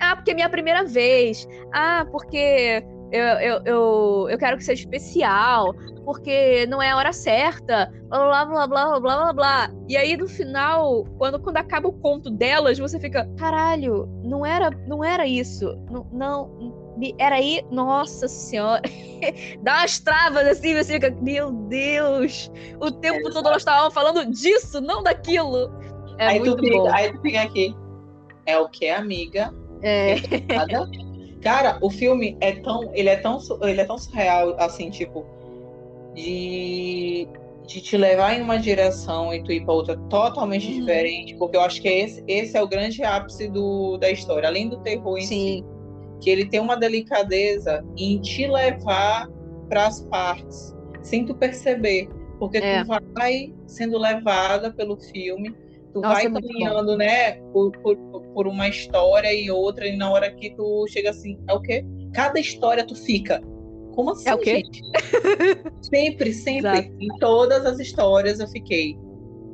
[0.00, 1.46] Ah, porque é minha primeira vez.
[1.72, 7.12] Ah, porque eu, eu, eu, eu quero que seja especial, porque não é a hora
[7.12, 9.70] certa, blá blá blá blá blá blá blá.
[9.88, 14.70] E aí no final, quando, quando acaba o conto delas, você fica, caralho, não era,
[14.86, 15.74] não era isso.
[15.90, 16.84] Não, não
[17.18, 18.82] era aí, nossa senhora,
[19.62, 24.30] dá umas travas assim, você fica, meu Deus, o tempo é, todo elas estavam falando
[24.30, 25.72] disso, não daquilo.
[26.18, 26.92] É aí muito tu fica, bom.
[26.92, 27.74] Aí tu fica aqui,
[28.46, 29.52] é o que, amiga?
[29.82, 30.14] É.
[31.44, 35.26] Cara, o filme é tão, ele é tão, ele é tão surreal, assim, tipo,
[36.14, 37.28] de,
[37.66, 40.80] de te levar em uma direção e tu ir para outra totalmente uhum.
[40.80, 44.70] diferente, porque eu acho que esse, esse é o grande ápice do, da história, além
[44.70, 45.58] do terror em Sim.
[45.58, 45.64] si,
[46.22, 49.28] que ele tem uma delicadeza em te levar
[49.68, 52.82] para as partes, sem tu perceber, porque é.
[52.82, 55.54] tu vai sendo levada pelo filme
[55.94, 57.96] Tu Nossa, vai é caminhando, né, por, por,
[58.34, 61.86] por, uma história e outra, e na hora que tu chega assim, é o quê?
[62.12, 63.40] Cada história tu fica.
[63.94, 64.56] Como assim, é o quê?
[64.56, 64.82] gente?
[65.88, 66.70] sempre, sempre.
[66.78, 66.96] Exato.
[66.98, 68.98] Em todas as histórias eu fiquei.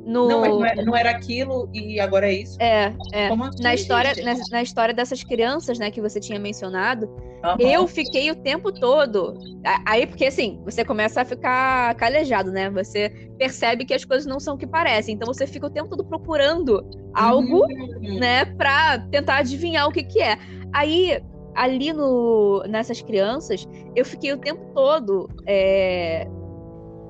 [0.05, 0.27] No...
[0.27, 2.57] Não, mas não era, não era, aquilo e agora é isso.
[2.59, 3.27] É, é.
[3.27, 7.55] Assim, na história, na, na, história dessas crianças, né, que você tinha mencionado, uhum.
[7.59, 9.37] eu fiquei o tempo todo.
[9.85, 12.69] Aí, porque assim, você começa a ficar calejado, né?
[12.71, 15.15] Você percebe que as coisas não são o que parecem.
[15.15, 16.83] Então você fica o tempo todo procurando
[17.13, 18.19] algo, uhum.
[18.19, 20.37] né, pra tentar adivinhar o que que é.
[20.73, 21.21] Aí,
[21.55, 25.29] ali no, nessas crianças, eu fiquei o tempo todo.
[25.45, 26.27] É,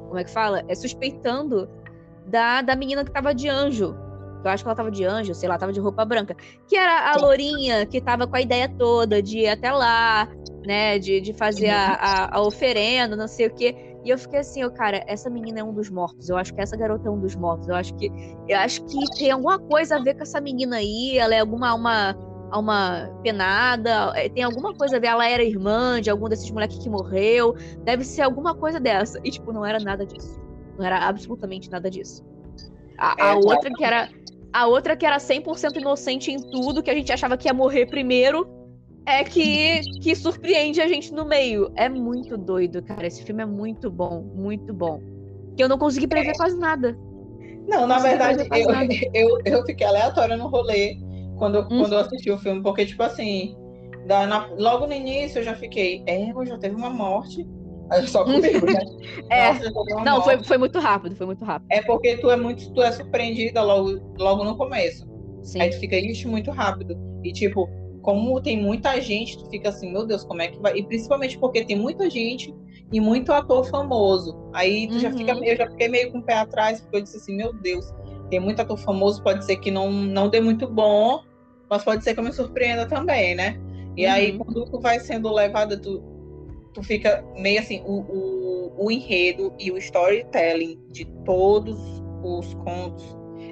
[0.07, 0.63] como é que fala?
[0.67, 1.69] É suspeitando
[2.31, 3.95] da, da menina que tava de anjo.
[4.43, 6.35] Eu acho que ela tava de anjo, sei lá, tava de roupa branca.
[6.67, 10.27] Que era a Lourinha que tava com a ideia toda de ir até lá,
[10.65, 10.97] né?
[10.97, 13.75] De, de fazer a, a, a oferenda, não sei o quê.
[14.03, 16.27] E eu fiquei assim, oh, cara, essa menina é um dos mortos.
[16.27, 17.67] Eu acho que essa garota é um dos mortos.
[17.67, 18.11] Eu acho que
[18.47, 21.19] eu acho que tem alguma coisa a ver com essa menina aí.
[21.19, 22.15] Ela é alguma uma
[22.53, 25.07] uma penada, é, tem alguma coisa a ver.
[25.07, 27.55] Ela era irmã de algum desses moleques que morreu.
[27.83, 29.19] Deve ser alguma coisa dessa.
[29.23, 30.50] E tipo, não era nada disso.
[30.81, 32.25] Não era absolutamente nada disso.
[32.97, 34.09] A, a é, outra que era
[34.51, 37.85] a outra que era 100% inocente em tudo, que a gente achava que ia morrer
[37.85, 38.49] primeiro,
[39.05, 41.71] é que que surpreende a gente no meio.
[41.75, 43.05] É muito doido, cara.
[43.05, 44.99] Esse filme é muito bom, muito bom.
[45.55, 46.33] Que eu não consegui prever é.
[46.33, 46.97] quase nada.
[47.67, 48.69] Não, na verdade, eu,
[49.13, 50.97] eu, eu, fiquei aleatória no rolê
[51.37, 51.81] quando, hum.
[51.81, 53.55] quando eu assisti o filme, porque, tipo assim,
[54.07, 57.47] da, na, logo no início eu já fiquei, é, já teve uma morte.
[58.07, 58.79] Só comigo, né?
[59.29, 59.53] é.
[59.53, 61.67] Nossa, não, foi, foi muito rápido, foi muito rápido.
[61.69, 65.05] É porque tu é muito, tu é surpreendida logo, logo no começo.
[65.43, 65.61] Sim.
[65.61, 66.97] Aí tu fica, isso muito rápido.
[67.23, 67.69] E tipo,
[68.01, 70.77] como tem muita gente, tu fica assim, meu Deus, como é que vai?
[70.77, 72.53] E principalmente porque tem muita gente
[72.91, 74.37] e muito ator famoso.
[74.53, 74.99] Aí tu uhum.
[74.99, 77.53] já fica, eu já fiquei meio com o pé atrás, porque eu disse assim, meu
[77.53, 77.85] Deus,
[78.29, 81.21] tem muito ator famoso, pode ser que não, não dê muito bom,
[81.69, 83.59] mas pode ser que eu me surpreenda também, né?
[83.95, 84.11] E uhum.
[84.11, 86.01] aí, quando tu vai sendo levada, tu,
[86.73, 91.77] tu fica meio assim, o, o, o enredo e o storytelling de todos
[92.23, 93.03] os contos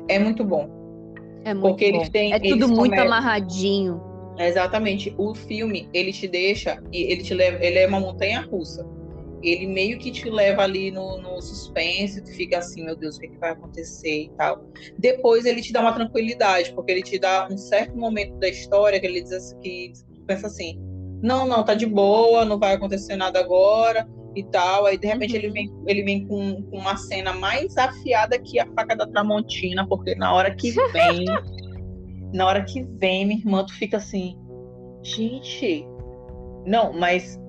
[0.08, 0.70] é muito bom.
[1.44, 1.98] É muito Porque bom.
[1.98, 4.02] eles têm- é tudo muito amarradinho.
[4.38, 5.14] Exatamente.
[5.18, 8.88] O filme, ele te deixa, e ele te leva, ele é uma montanha russa.
[9.42, 13.20] Ele meio que te leva ali no, no suspense, tu fica assim, meu Deus, o
[13.20, 14.66] que, que vai acontecer e tal.
[14.98, 19.00] Depois ele te dá uma tranquilidade, porque ele te dá um certo momento da história
[19.00, 20.78] que ele diz assim, que tu pensa assim,
[21.22, 24.86] não, não, tá de boa, não vai acontecer nada agora e tal.
[24.86, 25.40] Aí de repente Uhum.
[25.40, 29.88] ele vem, ele vem com, com uma cena mais afiada que a faca da Tramontina,
[29.88, 31.26] porque na hora que vem,
[32.34, 34.36] na hora que vem, minha irmã, tu fica assim,
[35.04, 35.86] gente,
[36.66, 37.40] não, mas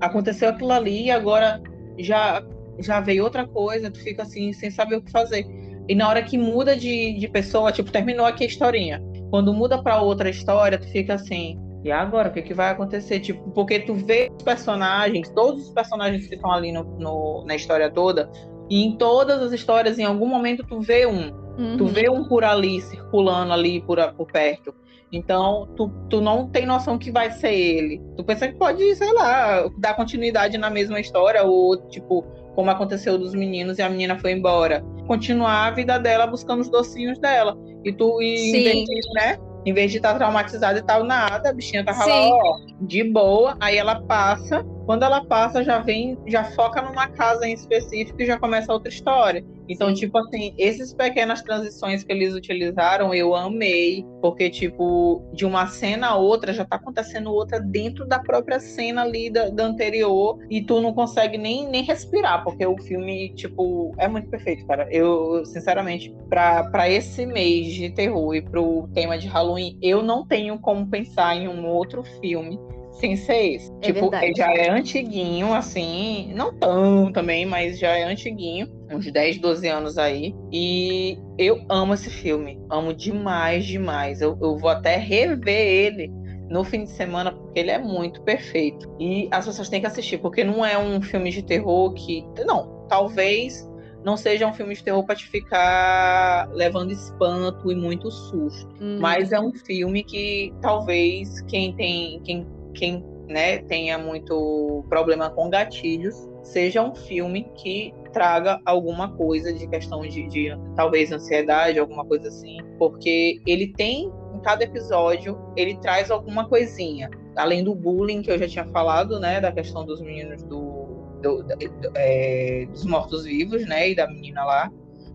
[0.00, 1.60] aconteceu aquilo ali e agora
[1.98, 2.42] já
[2.80, 5.44] já veio outra coisa, tu fica assim sem saber o que fazer.
[5.88, 9.02] E na hora que muda de, de pessoa, tipo, terminou aqui a historinha.
[9.30, 13.20] Quando muda pra outra história, tu fica assim, e agora, o que, que vai acontecer?
[13.20, 17.54] Tipo, porque tu vê os personagens, todos os personagens que estão ali no, no- na
[17.54, 18.28] história toda,
[18.68, 21.30] e em todas as histórias, em algum momento, tu vê um.
[21.76, 21.86] Tu Uhum.
[21.86, 24.72] vê um por ali, circulando ali por, por perto.
[25.10, 28.00] Então, tu, tu não tem noção que vai ser ele.
[28.16, 32.22] Tu pensa que pode, sei lá, dar continuidade na mesma história, ou tipo,
[32.54, 34.84] como aconteceu dos meninos e a menina foi embora.
[35.06, 37.56] Continuar a vida dela buscando os docinhos dela.
[37.84, 38.84] E tu, e Sim.
[39.14, 39.38] né?
[39.64, 42.10] Em vez de estar traumatizada e tal, nada, a bichinha tava Sim.
[42.10, 43.56] lá, ó, de boa.
[43.60, 44.64] Aí ela passa.
[44.88, 48.88] Quando ela passa, já vem, já foca numa casa em específico e já começa outra
[48.88, 49.44] história.
[49.68, 54.02] Então, tipo assim, essas pequenas transições que eles utilizaram, eu amei.
[54.22, 59.02] Porque, tipo, de uma cena a outra, já tá acontecendo outra dentro da própria cena
[59.02, 60.38] ali da, da anterior.
[60.48, 64.88] E tu não consegue nem, nem respirar, porque o filme, tipo, é muito perfeito, cara.
[64.90, 70.26] Eu, sinceramente, pra, pra esse mês de terror e pro tema de Halloween, eu não
[70.26, 72.58] tenho como pensar em um outro filme
[72.98, 73.72] sem ser esse.
[73.80, 74.26] É tipo, verdade.
[74.26, 79.68] ele já é antiguinho, assim, não tão também, mas já é antiguinho, uns 10, 12
[79.68, 80.34] anos aí.
[80.52, 84.20] E eu amo esse filme, amo demais, demais.
[84.20, 86.10] Eu, eu vou até rever ele
[86.50, 88.90] no fim de semana, porque ele é muito perfeito.
[88.98, 92.24] E as pessoas têm que assistir, porque não é um filme de terror que.
[92.44, 93.68] Não, talvez
[94.04, 98.68] não seja um filme de terror pra te ficar levando espanto e muito susto.
[98.80, 98.98] Uhum.
[99.00, 102.20] Mas é um filme que talvez quem tem.
[102.20, 102.46] Quem,
[102.78, 109.66] quem né, tenha muito problema com gatilhos, seja um filme que traga alguma coisa de
[109.68, 112.56] questão de, de talvez ansiedade, alguma coisa assim.
[112.78, 117.10] Porque ele tem, em cada episódio, ele traz alguma coisinha.
[117.36, 119.40] Além do bullying que eu já tinha falado, né?
[119.40, 120.86] Da questão dos meninos do.
[121.22, 123.90] do- do- é, dos mortos-vivos, né?
[123.90, 124.72] E da menina lá.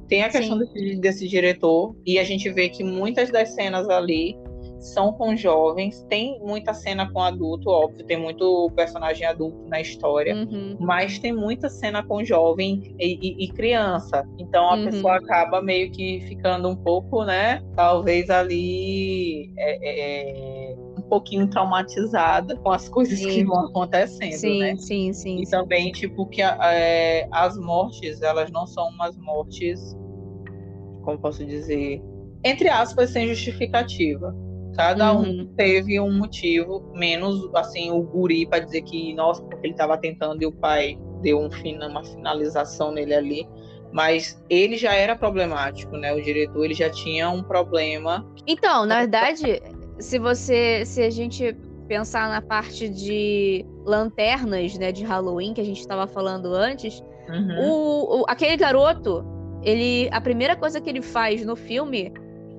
[0.08, 4.38] Tem a questão desse, desse diretor, e a gente vê que muitas das cenas ali
[4.84, 10.36] são com jovens, tem muita cena com adulto, óbvio, tem muito personagem adulto na história,
[10.36, 10.76] Uhum.
[10.80, 14.24] mas tem muita cena com jovem e, e- e criança.
[14.38, 14.84] Então a Uhum.
[14.86, 17.62] pessoa acaba meio que ficando um pouco, né?
[17.76, 23.46] Talvez ali é, é, um pouquinho traumatizada com as coisas que Sim.
[23.46, 24.76] vão acontecendo, Sim, né?
[24.76, 25.52] sim, sim, E sim.
[25.52, 29.80] também, tipo, que é, as mortes, elas não são umas mortes,
[31.04, 32.02] como posso dizer,
[32.44, 34.36] entre aspas, sem justificativa.
[34.76, 35.42] Cada Uhum.
[35.42, 39.98] um teve um motivo, menos, assim, o guri para dizer que, nossa, porque ele estava
[39.98, 41.50] tentando e o pai deu um
[41.88, 43.48] uma finalização nele ali.
[43.92, 46.12] Mas ele já era problemático, né?
[46.14, 48.26] O diretor, ele já tinha um problema.
[48.48, 49.62] Então, na verdade,
[50.00, 51.56] se você, se a gente
[51.88, 57.60] pensar na parte de lanternas, né, de Halloween que a gente estava falando antes, Uhum.
[57.60, 59.24] o, o- aquele garoto,
[59.64, 62.12] ele, a primeira coisa que ele faz no filme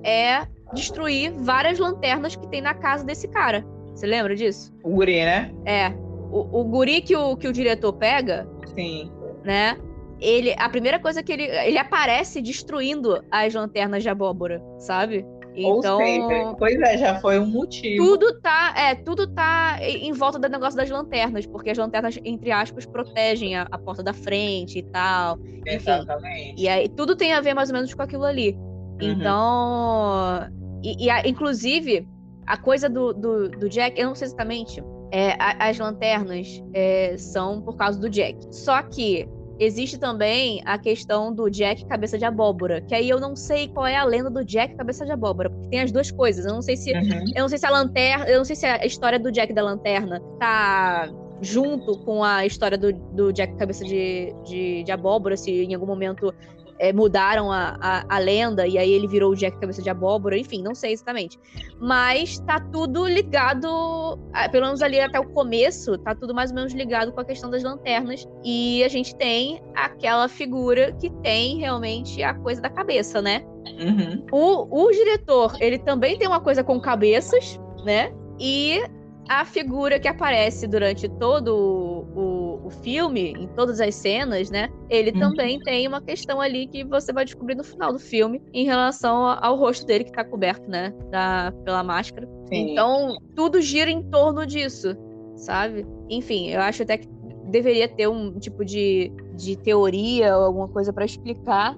[0.05, 3.65] é destruir várias lanternas que tem na casa desse cara.
[3.95, 4.73] Você lembra disso?
[4.83, 5.53] O guri, né?
[5.65, 5.89] É.
[6.31, 9.11] O, o guri que o, que o diretor pega, Sim.
[9.45, 9.77] né?
[10.21, 15.25] Ele, a primeira coisa que ele, ele aparece destruindo as lanternas de abóbora, sabe?
[15.57, 18.05] Então, Ou seja, pois é, já foi um motivo.
[18.05, 22.51] tudo tá, é, tudo tá em volta do negócio das lanternas, porque as lanternas, entre
[22.51, 25.39] aspas, protegem a, a porta da frente e tal.
[25.39, 25.75] enfim.
[25.75, 26.61] Exatamente.
[26.61, 28.59] E aí tudo tem a ver mais ou menos com aquilo ali.
[29.01, 29.11] Uhum.
[29.13, 30.49] Então,
[30.83, 32.07] e, e a- inclusive,
[32.47, 37.17] a coisa do, do, do Jack, eu não sei exatamente, é, a- as lanternas é,
[37.17, 38.39] são por causa do Jack.
[38.51, 39.29] Só que
[39.61, 43.87] existe também a questão do Jack cabeça de abóbora, que aí eu não sei qual
[43.87, 46.45] é a lenda do Jack cabeça de abóbora, porque tem as duas coisas.
[46.45, 47.25] Eu não sei se Uhum.
[47.35, 49.63] eu não sei se a lanterna, eu não sei se a história do Jack da
[49.63, 51.09] lanterna tá
[51.41, 55.87] junto com a história do, do Jack cabeça de, de, de abóbora, se em algum
[55.87, 56.33] momento
[56.79, 60.37] é, mudaram a, a, a lenda e aí ele virou o Jack cabeça de abóbora,
[60.37, 61.39] enfim, não sei exatamente.
[61.81, 64.19] Mas tá tudo ligado,
[64.51, 67.51] pelo menos ali até o começo, tá tudo mais ou menos ligado com a questão
[67.51, 68.27] das lanternas.
[68.45, 73.45] E a gente tem aquela figura que tem realmente a coisa da cabeça, né?
[73.67, 74.27] Uhum.
[74.31, 78.13] O, o diretor, ele também tem uma coisa com cabeças, né?
[78.39, 78.81] E
[79.29, 84.69] a figura que aparece durante todo o, o, o filme, em todas as cenas, né?
[84.91, 85.19] Ele Uhum.
[85.19, 89.25] também tem uma questão ali que você vai descobrir no final do filme, em relação
[89.27, 90.93] a- ao rosto dele que tá coberto, né?
[91.11, 92.29] Da, pela máscara.
[92.49, 92.73] Sim.
[92.73, 94.95] Então, tudo gira em torno disso,
[95.37, 95.87] sabe?
[96.11, 97.09] Enfim, eu acho até que
[97.51, 101.75] deveria ter um tipo de, de teoria ou alguma coisa pra explicar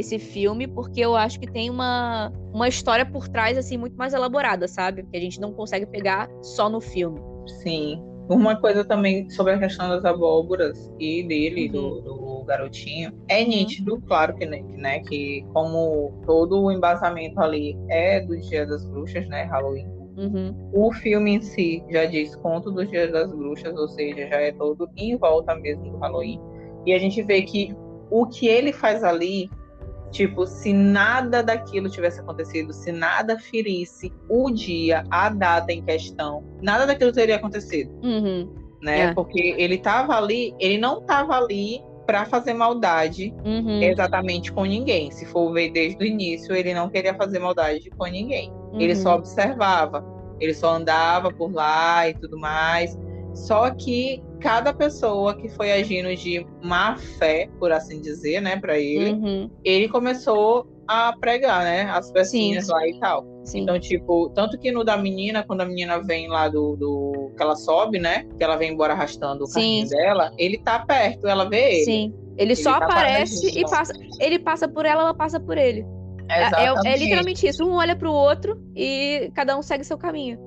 [0.00, 4.12] esse filme, porque eu acho que tem uma, uma história por trás, assim, muito mais
[4.12, 5.04] elaborada, sabe?
[5.10, 7.20] Que a gente não consegue pegar só no filme.
[7.62, 8.02] Sim.
[8.28, 11.72] Uma coisa também sobre a questão das abóboras e dele, Uhum.
[11.72, 17.40] do, do garotinho, é nítido, claro que, né, que, né, que como todo o embasamento
[17.40, 19.86] ali é do Dia das Bruxas, né, Halloween,
[20.16, 20.54] Uhum.
[20.72, 24.52] o filme em si já diz conto do Dia das Bruxas, ou seja, já é
[24.52, 26.40] todo em volta mesmo do Halloween.
[26.86, 27.74] E a gente vê que
[28.10, 29.50] o que ele faz ali,
[30.10, 36.44] tipo, se nada daquilo tivesse acontecido, se nada ferisse o dia, a data em questão,
[36.60, 38.48] nada daquilo teria acontecido, Uhum.
[38.82, 39.00] né?
[39.02, 39.14] É.
[39.14, 43.80] Porque ele tava ali, ele não tava ali para fazer maldade Uhum.
[43.80, 45.10] exatamente com ninguém.
[45.12, 48.52] Se for ver desde o início, ele não queria fazer maldade com ninguém.
[48.78, 49.00] Ele Uhum.
[49.00, 50.04] só observava,
[50.40, 52.98] ele só andava por lá e tudo mais.
[53.34, 58.78] Só que cada pessoa que foi agindo de má fé, por assim dizer, né, para
[58.78, 59.50] ele, Uhum.
[59.64, 62.72] ele começou a pregar, né, as pecinhas Sim.
[62.72, 63.24] lá e tal.
[63.44, 63.60] Sim.
[63.60, 67.42] Então, tipo, tanto que no da menina, quando a menina vem lá do, do que
[67.42, 69.54] ela sobe, né, que ela vem embora arrastando o Sim.
[69.54, 71.84] carrinho dela, ele tá perto, ela vê ele.
[71.84, 72.14] Sim.
[72.36, 73.92] Ele, só tá aparece e passa.
[74.18, 75.84] Ele passa por ela, ela passa por ele.
[76.28, 77.62] É- É, é literalmente isso.
[77.64, 80.38] Um olha pro outro e cada um segue seu caminho.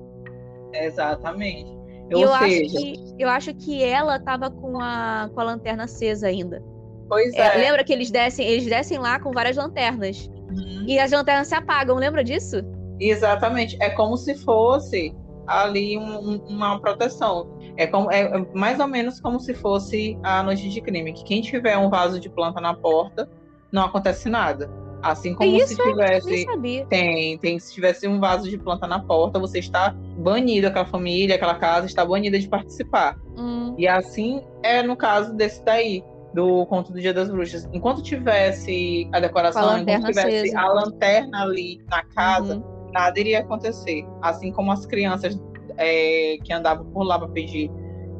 [0.72, 1.83] Exatamente.
[2.10, 5.84] E Ou eu acho, que, eu acho que ela tava com a, com a lanterna
[5.84, 6.62] acesa ainda.
[7.08, 7.58] pois É, é.
[7.58, 10.30] lembra que eles descem, eles descem lá com várias lanternas.
[10.50, 10.84] Uhum.
[10.86, 12.56] E as lanternas se apagam, lembra disso?
[13.00, 13.76] Exatamente.
[13.80, 15.14] É como se fosse
[15.46, 17.58] ali um- um- uma proteção.
[17.76, 21.24] É, como, é é mais ou menos como se fosse a noite de crime, que
[21.24, 23.28] quem tiver um vaso de planta na porta,
[23.72, 24.70] não acontece nada.
[25.04, 26.46] Assim como isso, se Nem tivesse.
[26.88, 27.58] Tem, tem.
[27.58, 31.84] Se tivesse um vaso de planta na porta, você está banido, aquela família, aquela casa
[31.84, 33.18] está banida de participar.
[33.36, 37.68] Hum, E assim é no caso desse daí, do conto do Dia das Bruxas.
[37.74, 40.58] Enquanto tivesse a decoração, a enquanto tivesse acesa.
[40.58, 42.90] a lanterna ali na casa, uhum.
[42.90, 44.06] nada iria acontecer.
[44.22, 45.38] Assim como as crianças
[45.76, 47.70] é, que andavam por lá para pedir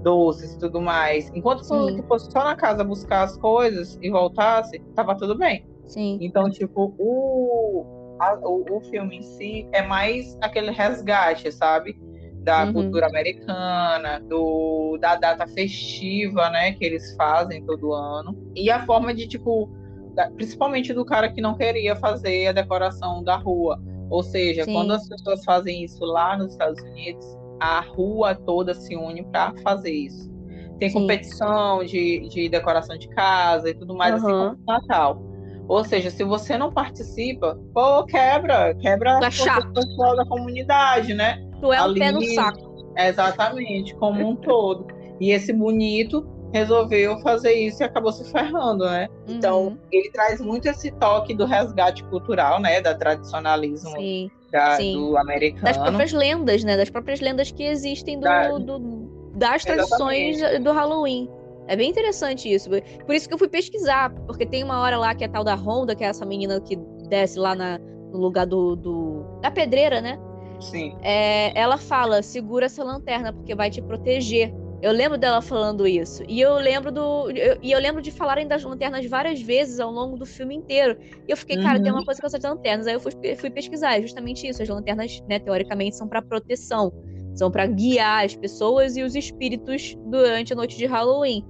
[0.02, 1.32] doces e tudo mais.
[1.34, 2.02] Enquanto Sim.
[2.06, 5.66] fosse só na casa buscar as coisas e voltasse, tava tudo bem.
[5.86, 6.18] Sim.
[6.20, 11.96] Então, tipo, o, a- o, o filme em si é mais aquele resgate, sabe?
[12.42, 12.72] Da Uhum.
[12.74, 16.72] cultura americana, do, da data festiva, né?
[16.72, 18.36] Que eles fazem todo ano.
[18.54, 19.68] E a forma de, tipo,
[20.14, 23.80] da- principalmente do cara que não queria fazer a decoração da rua.
[24.10, 24.72] Ou seja, Sim.
[24.74, 27.26] quando as pessoas fazem isso lá nos Estados Unidos,
[27.58, 30.30] a rua toda se une para fazer isso.
[30.78, 31.00] Tem Sim.
[31.00, 34.50] competição de, de decoração de casa e tudo mais, assim Aham.
[34.50, 35.22] como o Natal.
[35.68, 39.72] Ou seja, se você não participa, pô, quebra, quebra Tá o chato.
[39.72, 41.42] pessoal da comunidade, né?
[41.60, 42.92] Tu é um pé no saco.
[42.96, 44.86] Exatamente, como um todo.
[45.20, 49.08] E esse bonito resolveu fazer isso e acabou se ferrando, né?
[49.26, 49.78] Então, Uhum.
[49.90, 52.80] ele traz muito esse toque do resgate cultural, né?
[52.80, 54.30] Da tradicionalismo Sim.
[54.52, 54.92] da- sim.
[54.94, 55.74] do Das americano.
[55.82, 56.76] próprias lendas, né?
[56.76, 61.28] Das próprias lendas que existem do, Da- do- das tradições do Halloween.
[61.66, 62.68] É bem interessante isso.
[63.06, 65.44] Por isso que eu fui pesquisar, porque tem uma hora lá que é a tal
[65.44, 66.76] da Honda, que é essa menina que
[67.08, 70.18] desce lá na- no lugar do, do- da pedreira, né?
[70.60, 70.96] Sim.
[71.02, 74.52] É, ela fala: segura essa lanterna, porque vai te proteger.
[74.82, 76.22] Eu lembro dela falando isso.
[76.28, 77.30] E eu lembro do.
[77.30, 80.98] eu- e eu lembro de falarem das lanternas várias vezes ao longo do filme inteiro.
[81.26, 81.98] E eu fiquei, cara, tem Uhum.
[81.98, 82.86] uma coisa com essas lanternas.
[82.86, 83.98] Aí eu fui, fui pesquisar.
[83.98, 84.62] É justamente isso.
[84.62, 86.92] As lanternas, né, teoricamente, são para proteção.
[87.34, 91.42] São para guiar as pessoas e os espíritos durante a noite de Halloween.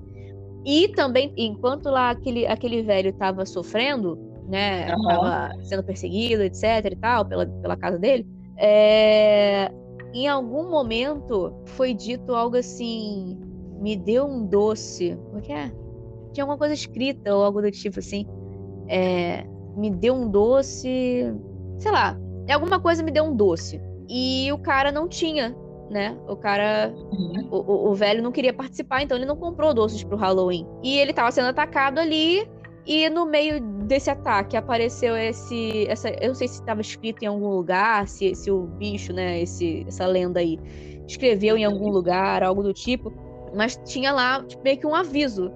[0.65, 4.93] E também, enquanto lá aquele, aquele velho estava sofrendo, né?
[4.93, 5.03] Aham.
[5.07, 8.27] Tava sendo perseguido, etc e tal, pela, pela casa dele.
[8.57, 9.71] é,
[10.15, 13.37] em algum momento foi dito algo assim:
[13.81, 15.19] me deu um doce.
[15.35, 15.73] O que é?
[16.33, 18.27] Tinha alguma coisa escrita ou algo do tipo assim.
[18.89, 19.45] É,
[19.77, 21.35] me deu um doce.
[21.79, 22.17] Sei lá,
[22.49, 23.81] alguma coisa me deu um doce.
[24.09, 25.57] E o cara não tinha,
[25.91, 26.17] né?
[26.29, 27.49] O cara Uhum.
[27.51, 30.67] o, o- velho não queria participar, então ele não comprou doces pro Halloween.
[30.83, 32.49] E ele tava sendo atacado ali,
[32.87, 35.87] e no meio desse ataque apareceu esse.
[35.89, 39.41] Essa, eu não sei se estava escrito em algum lugar, se, se o bicho, né,
[39.41, 40.59] esse, essa lenda aí,
[41.07, 43.13] escreveu em algum lugar, algo do tipo.
[43.55, 45.51] Mas tinha lá tipo, meio que um aviso.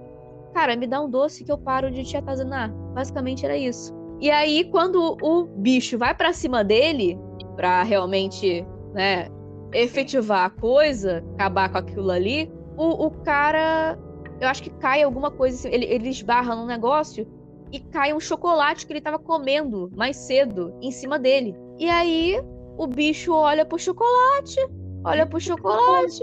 [0.55, 2.73] Cara, me dá um doce que eu paro de te atazanar.
[2.95, 3.93] Basicamente era isso.
[4.21, 7.19] E aí, quando o bicho vai para cima dele,
[7.57, 9.29] pra realmente, né,
[9.73, 13.99] efetivar a coisa, acabar com aquilo ali, o, o cara.
[14.41, 17.27] Eu acho que cai alguma coisa, assim, ele, ele esbarra num negócio
[17.73, 21.55] e cai um chocolate que ele tava comendo mais cedo em cima dele.
[21.79, 22.41] E aí
[22.77, 24.61] o bicho olha pro chocolate,
[25.05, 26.23] olha pro chocolate,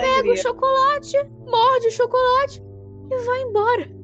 [0.00, 1.16] pega o chocolate,
[1.46, 2.62] morde o chocolate
[3.10, 3.97] e vai embora.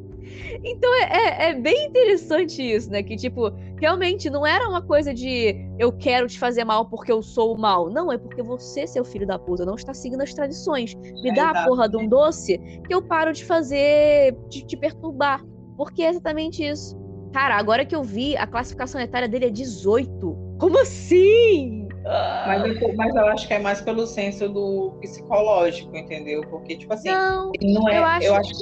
[0.62, 3.03] Então é, é, é, bem interessante isso, né?
[3.03, 7.22] Que, tipo, realmente não era uma coisa de eu quero te fazer mal porque eu
[7.22, 7.91] sou o mal.
[7.91, 10.95] Não, é porque você, seu filho da puta, não está seguindo as tradições.
[10.95, 14.77] Me é dá a porra de um doce que eu paro de fazer, de te
[14.77, 15.45] perturbar.
[15.77, 16.97] Porque é exatamente isso.
[17.33, 20.37] Cara, agora que eu vi, a classificação etária dele é 18.
[20.59, 21.89] Como assim?
[22.05, 26.43] Mas, eu, mas eu acho que é mais pelo senso do psicológico, entendeu?
[26.51, 27.99] Porque, tipo assim, não, não é.
[27.99, 28.53] Eu acho, eu acho,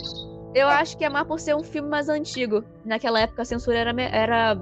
[0.55, 2.65] eu acho que é mais por ser um filme mais antigo.
[2.85, 4.55] Naquela época a censura era, era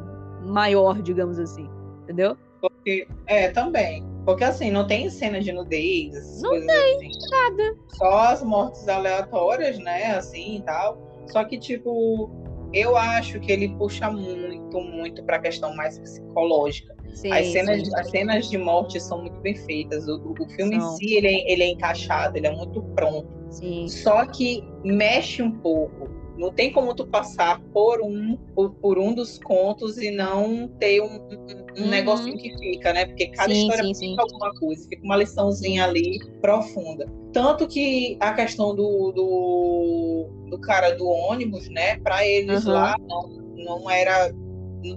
[0.42, 1.68] maior, digamos assim.
[2.02, 2.36] Entendeu?
[2.60, 4.04] Porque, é, também.
[4.24, 6.40] Porque assim, não tem cena de nudez.
[6.42, 7.30] Não tem, assim.
[7.30, 7.76] nada.
[7.94, 10.14] Só as mortes aleatórias, né?
[10.16, 10.98] Assim e tal.
[11.28, 12.30] Só que, tipo,
[12.72, 16.94] eu acho que ele puxa muito, muito para a questão mais psicológica.
[17.14, 17.96] Sim, as, cenas, sim.
[17.96, 20.06] as cenas de morte são muito bem feitas.
[20.06, 23.39] O, o filme em si ele é, ele é encaixado, ele é muito pronto.
[23.50, 23.88] Sim.
[23.88, 26.08] Só que mexe um pouco.
[26.38, 31.02] Não tem como tu passar por um por, por um dos contos e não ter
[31.02, 31.88] um, um, um uhum.
[31.88, 33.04] negocinho que fica, né?
[33.04, 37.06] Porque cada sim, história fica alguma coisa, fica uma liçãozinha ali profunda.
[37.32, 41.98] Tanto que a questão do, do, do cara do ônibus, né?
[41.98, 42.72] Para eles uhum.
[42.72, 44.32] lá não, não era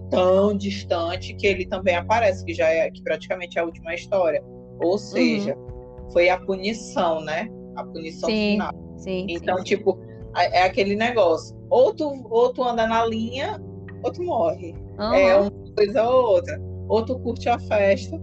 [0.10, 4.42] tão distante que ele também aparece, que já é que praticamente é a última história.
[4.82, 6.12] Ou seja, uhum.
[6.12, 7.50] foi a punição, né?
[7.76, 8.72] A punição sim, final.
[8.98, 9.64] Sim, então, sim.
[9.64, 10.00] tipo,
[10.36, 11.56] é aquele negócio.
[11.70, 13.60] Ou tu, ou tu anda na linha,
[14.04, 14.76] ou tu morre.
[15.00, 15.14] Uhum.
[15.14, 16.62] É uma coisa ou outra.
[16.88, 18.20] Ou tu curte a festa,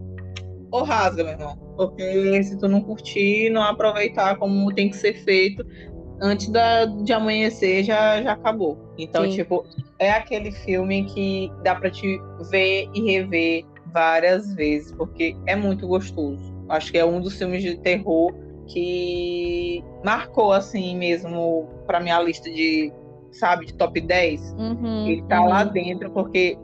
[0.71, 1.57] ou rasga, meu irmão.
[1.77, 5.65] Porque se tu não curtir, não aproveitar como tem que ser feito,
[6.21, 8.79] antes da, de amanhecer já, já acabou.
[8.99, 9.37] Então, Sim.
[9.37, 9.65] tipo,
[9.99, 12.21] é aquele filme que dá para te
[12.51, 16.55] ver e rever várias vezes, porque é muito gostoso.
[16.69, 18.33] Acho que é um dos filmes de terror
[18.73, 22.93] que marcou assim mesmo para minha lista de,
[23.33, 24.55] sabe, de top 10.
[24.59, 25.49] Uhum, ele tá uhum.
[25.49, 26.57] lá dentro porque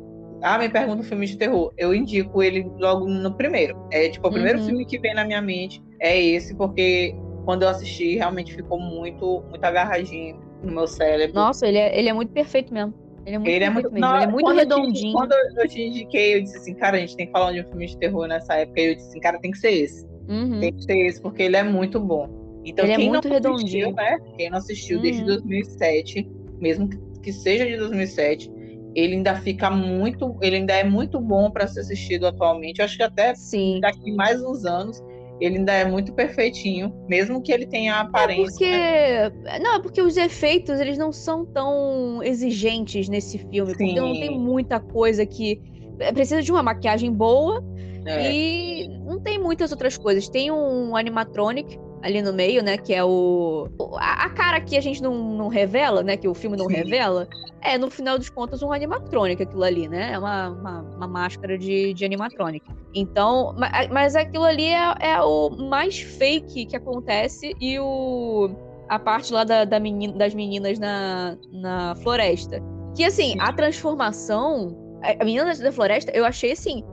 [0.42, 1.72] ah, me pergunta um filme de terror.
[1.76, 3.76] Eu indico ele logo no primeiro.
[3.90, 4.66] É tipo o primeiro Uhum.
[4.66, 9.42] filme que vem na minha mente é esse porque quando eu assisti realmente ficou muito
[9.48, 11.34] muito agarradinho no meu cérebro.
[11.34, 12.94] Nossa, ele é, ele é muito perfeito mesmo.
[13.24, 15.12] Ele é muito Ele é muito, não, ele é muito quando eu te- redondinho.
[15.12, 17.64] quando eu te indiquei, eu disse assim, cara, a gente tem que falar de um
[17.64, 18.80] filme de terror nessa época.
[18.80, 20.06] E eu disse assim, cara, tem que ser esse.
[20.28, 20.60] Uhum.
[20.60, 22.28] Tem que ser esse, porque ele é muito bom.
[22.64, 23.92] Então, Ele é quem muito não assistiu, redondinho.
[23.94, 24.18] né?
[24.36, 25.26] Quem não assistiu desde Uhum.
[25.28, 26.28] 2007,
[26.60, 26.88] mesmo
[27.22, 28.50] que- seja de 2007,
[28.94, 32.78] ele ainda fica muito, ele ainda é muito bom para ser assistido atualmente.
[32.80, 33.78] Eu acho que até Sim.
[33.80, 35.00] daqui mais uns anos
[35.40, 38.44] ele ainda é muito perfeitinho, mesmo que ele tenha a É aparência.
[38.50, 38.70] porque.
[38.70, 39.58] né?
[39.60, 43.74] Não, é porque os efeitos eles não são tão exigentes nesse filme.
[43.74, 44.20] Porque não Sim.
[44.20, 45.60] tem muita coisa que.
[46.00, 47.62] é, Precisa de uma maquiagem boa
[48.06, 48.32] É.
[48.32, 50.28] e não tem muitas outras coisas.
[50.28, 52.76] Tem um animatronic ali no meio, né?
[52.78, 53.68] Que é o.
[53.98, 56.16] A, a cara que a gente não, não revela, né?
[56.16, 56.74] Que o filme não Sim.
[56.74, 57.26] revela.
[57.62, 60.12] É, no final dos contas, um animatronic aquilo ali, né?
[60.12, 62.64] É uma, uma, uma máscara de, de animatronic.
[62.94, 68.50] Então, ma- mas aquilo ali é, é o mais fake que acontece e o
[68.88, 72.62] a parte lá da, da menina- das meninas na, na floresta.
[72.94, 74.76] Que assim, a transformação.
[75.02, 76.84] A a menina da floresta, eu achei assim.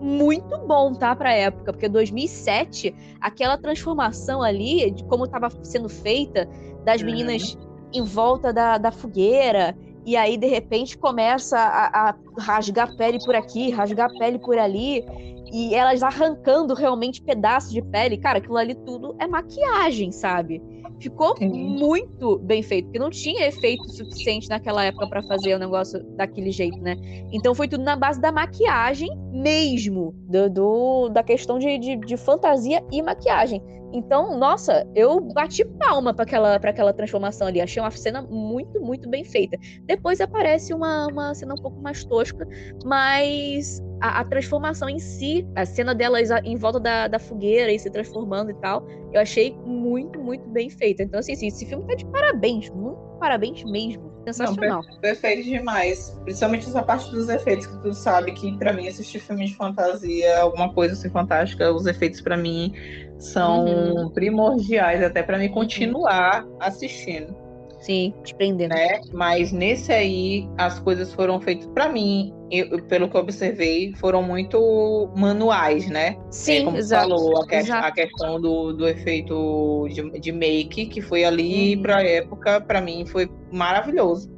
[0.00, 1.14] Muito bom, tá?
[1.14, 6.48] Pra época, porque 2007, aquela transformação ali, de como tava sendo feita,
[6.84, 7.06] das Uhum.
[7.06, 7.58] meninas
[7.92, 9.76] em volta da, da fogueira,
[10.06, 15.04] e aí de repente começa a, a rasgar pele por aqui, rasgar pele por ali,
[15.52, 18.16] e elas arrancando realmente pedaços de pele.
[18.16, 20.62] Cara, aquilo ali tudo é maquiagem, sabe?
[20.98, 21.48] Ficou Sim.
[21.48, 26.50] muito bem feito, porque não tinha efeito suficiente naquela época pra fazer o negócio daquele
[26.50, 26.96] jeito, né?
[27.32, 32.16] Então foi tudo na base da maquiagem mesmo, do, do- da questão de, de, de
[32.16, 33.62] fantasia e maquiagem.
[33.92, 37.60] Então, nossa, eu bati palma pra aquela, pra aquela transformação ali.
[37.60, 39.58] Achei uma cena muito, muito bem feita.
[39.84, 42.46] Depois aparece uma, uma cena um pouco mais tosca,
[42.84, 47.78] mas a, a transformação em si, a cena delas em volta da, da fogueira e
[47.78, 51.02] se transformando e tal, eu achei muito, muito bem feita.
[51.02, 54.10] Então, assim, assim, esse filme tá de parabéns, muito parabéns mesmo.
[54.26, 54.82] Sensacional.
[55.00, 56.10] Perfeito demais.
[56.24, 60.40] Principalmente essa parte dos efeitos, que tu sabe que pra mim assistir filme de fantasia,
[60.40, 62.72] alguma coisa assim fantástica, os efeitos pra mim
[63.18, 64.10] são Uhum.
[64.10, 67.34] primordiais até pra mim continuar assistindo.
[67.80, 68.74] Sim, desprendendo.
[68.74, 69.00] Né?
[69.12, 74.22] Mas nesse aí, as coisas foram feitas, para mim, eu, pelo que eu observei, foram
[74.22, 76.16] muito manuais, né?
[76.30, 77.86] Sim, é, como exato, você falou, a, que, exato.
[77.86, 81.82] a questão do, do efeito de, de make, que foi ali Uhum.
[81.82, 84.30] pra época, para mim, foi maravilhoso.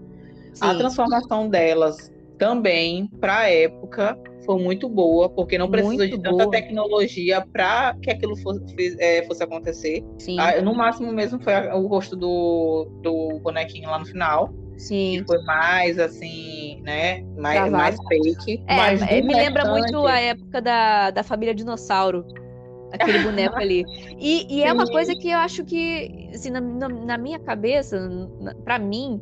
[0.61, 0.79] A Sim.
[0.79, 2.12] transformação delas
[2.43, 6.51] também, pra época, foi muito boa, porque não precisou Muito de tanta boa.
[6.51, 8.61] tecnologia para que aquilo fosse,
[8.99, 10.03] é, fosse acontecer.
[10.19, 14.53] Sim, Ah, no máximo mesmo foi a- o rosto do, do bonequinho lá no final,
[14.77, 15.21] sim.
[15.21, 17.23] que foi mais assim, né?
[17.37, 18.65] Mais, mais fake.
[18.67, 22.27] É, é, me lembra muito a época da, da família Dinossauro.
[22.93, 23.85] Aquele boneco ali.
[24.19, 27.99] E, e é uma coisa que eu acho que, assim, na, na, minha cabeça,
[28.41, 29.21] na, pra mim,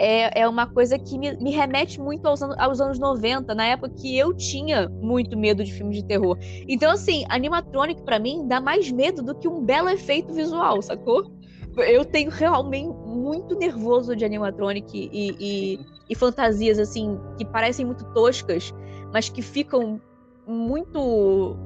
[0.00, 3.66] é, é uma coisa que me, me remete muito aos, anos- aos anos 90, na
[3.66, 6.38] época que eu tinha muito medo de filmes de terror.
[6.66, 11.30] Então, assim, animatronic pra mim dá mais medo do que um belo efeito visual, sacou?
[11.76, 15.78] Eu tenho realmente muito nervoso de animatronic e, e,
[16.08, 18.72] e fantasias, assim, que parecem muito toscas,
[19.12, 20.00] mas que ficam
[20.46, 21.56] muito.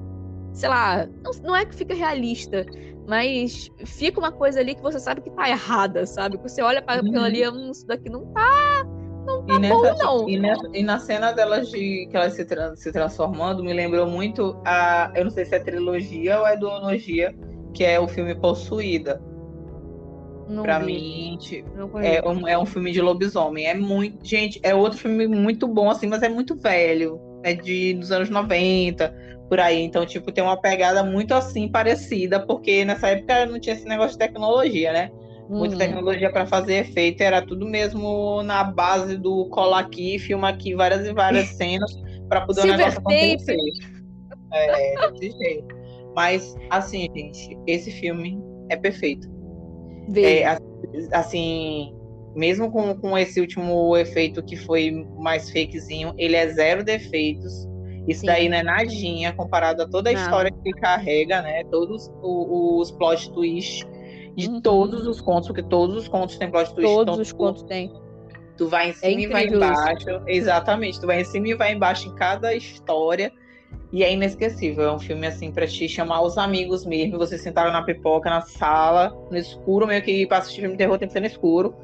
[0.54, 2.64] Sei lá, não, não é que fica realista,
[3.06, 6.38] mas fica uma coisa ali que você sabe que tá errada, sabe?
[6.38, 7.24] Que você olha para aquilo Uhum.
[7.24, 8.86] ali, hum, isso daqui não tá.
[9.48, 10.28] E, nessa, bom, não.
[10.28, 14.06] E, nessa- e na cena delas de que elas se, tran- se transformando, me lembrou
[14.06, 15.10] muito a.
[15.14, 17.34] Eu não sei se é trilogia ou é duologia,
[17.74, 19.20] que é o filme Possuída.
[20.46, 23.66] Não Pra vi, mim, tipo, não é um, é um filme de lobisomem.
[23.66, 24.18] É muito.
[24.24, 27.18] Gente, é outro filme muito bom, assim, mas é muito velho.
[27.42, 29.14] É de dos anos 90,
[29.54, 29.82] por aí.
[29.84, 34.18] Então, tipo, tem uma pegada muito assim, parecida, porque nessa época não tinha esse negócio
[34.18, 35.10] de tecnologia, né?
[35.48, 35.78] Muita Uhum.
[35.78, 41.06] tecnologia para fazer efeito, era tudo mesmo na base do colar aqui, filma aqui várias
[41.06, 41.88] e várias cenas
[42.28, 43.56] para poder o negócio acontecer.
[44.52, 45.68] É, desse jeito.
[46.16, 48.36] Mas, assim, gente, esse filme
[48.70, 49.28] é perfeito.
[50.16, 50.58] É,
[51.12, 51.94] assim,
[52.34, 57.72] mesmo com, com esse último efeito que foi mais fakezinho, ele é zero defeitos.
[58.08, 58.26] Isso Sim.
[58.26, 60.24] daí não é nadinha comparado a toda a Nada.
[60.24, 61.64] história que ele carrega, né?
[61.64, 63.86] Todos o- os plot twists
[64.36, 64.60] de Uhum.
[64.60, 66.82] todos os contos, porque todos os contos têm plot twist.
[66.92, 67.92] Todos então, os tu- contos têm.
[68.56, 69.80] Tu vai em cima e vai incrível isso.
[69.80, 70.22] embaixo.
[70.26, 73.32] Exatamente, tu vai em cima e vai embaixo em cada história.
[73.92, 74.84] E é inesquecível.
[74.84, 77.16] É um filme assim pra te chamar os amigos mesmo.
[77.18, 80.98] Você sentar na pipoca, na sala, no escuro, meio que pra assistir filme de terror
[80.98, 81.74] tem que ser no escuro.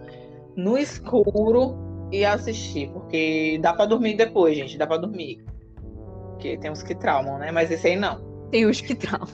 [0.57, 1.77] No escuro
[2.13, 2.91] e assistir.
[2.91, 4.77] Porque dá pra dormir depois, gente.
[4.77, 5.45] Dá pra dormir.
[6.41, 7.51] Porque tem uns que traumam, né?
[7.51, 8.19] Mas esse aí não.
[8.51, 9.27] Tem os que traum.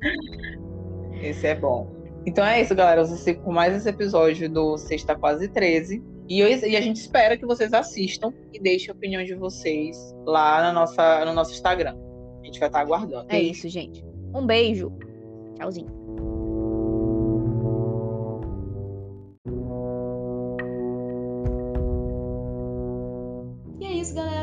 [1.22, 1.88] Esse é bom.
[2.26, 3.04] Então é isso, galera.
[3.06, 6.02] Vocês ficam com mais esse episódio do Sexta Quase 13.
[6.28, 9.96] E, eu- e a gente espera que vocês assistam e deixem a opinião de vocês
[10.26, 11.96] lá na nossa, no nosso Instagram.
[12.42, 13.26] A gente vai estar aguardando.
[13.28, 14.04] É isso, gente.
[14.34, 14.92] Um beijo.
[15.56, 16.01] Tchauzinho.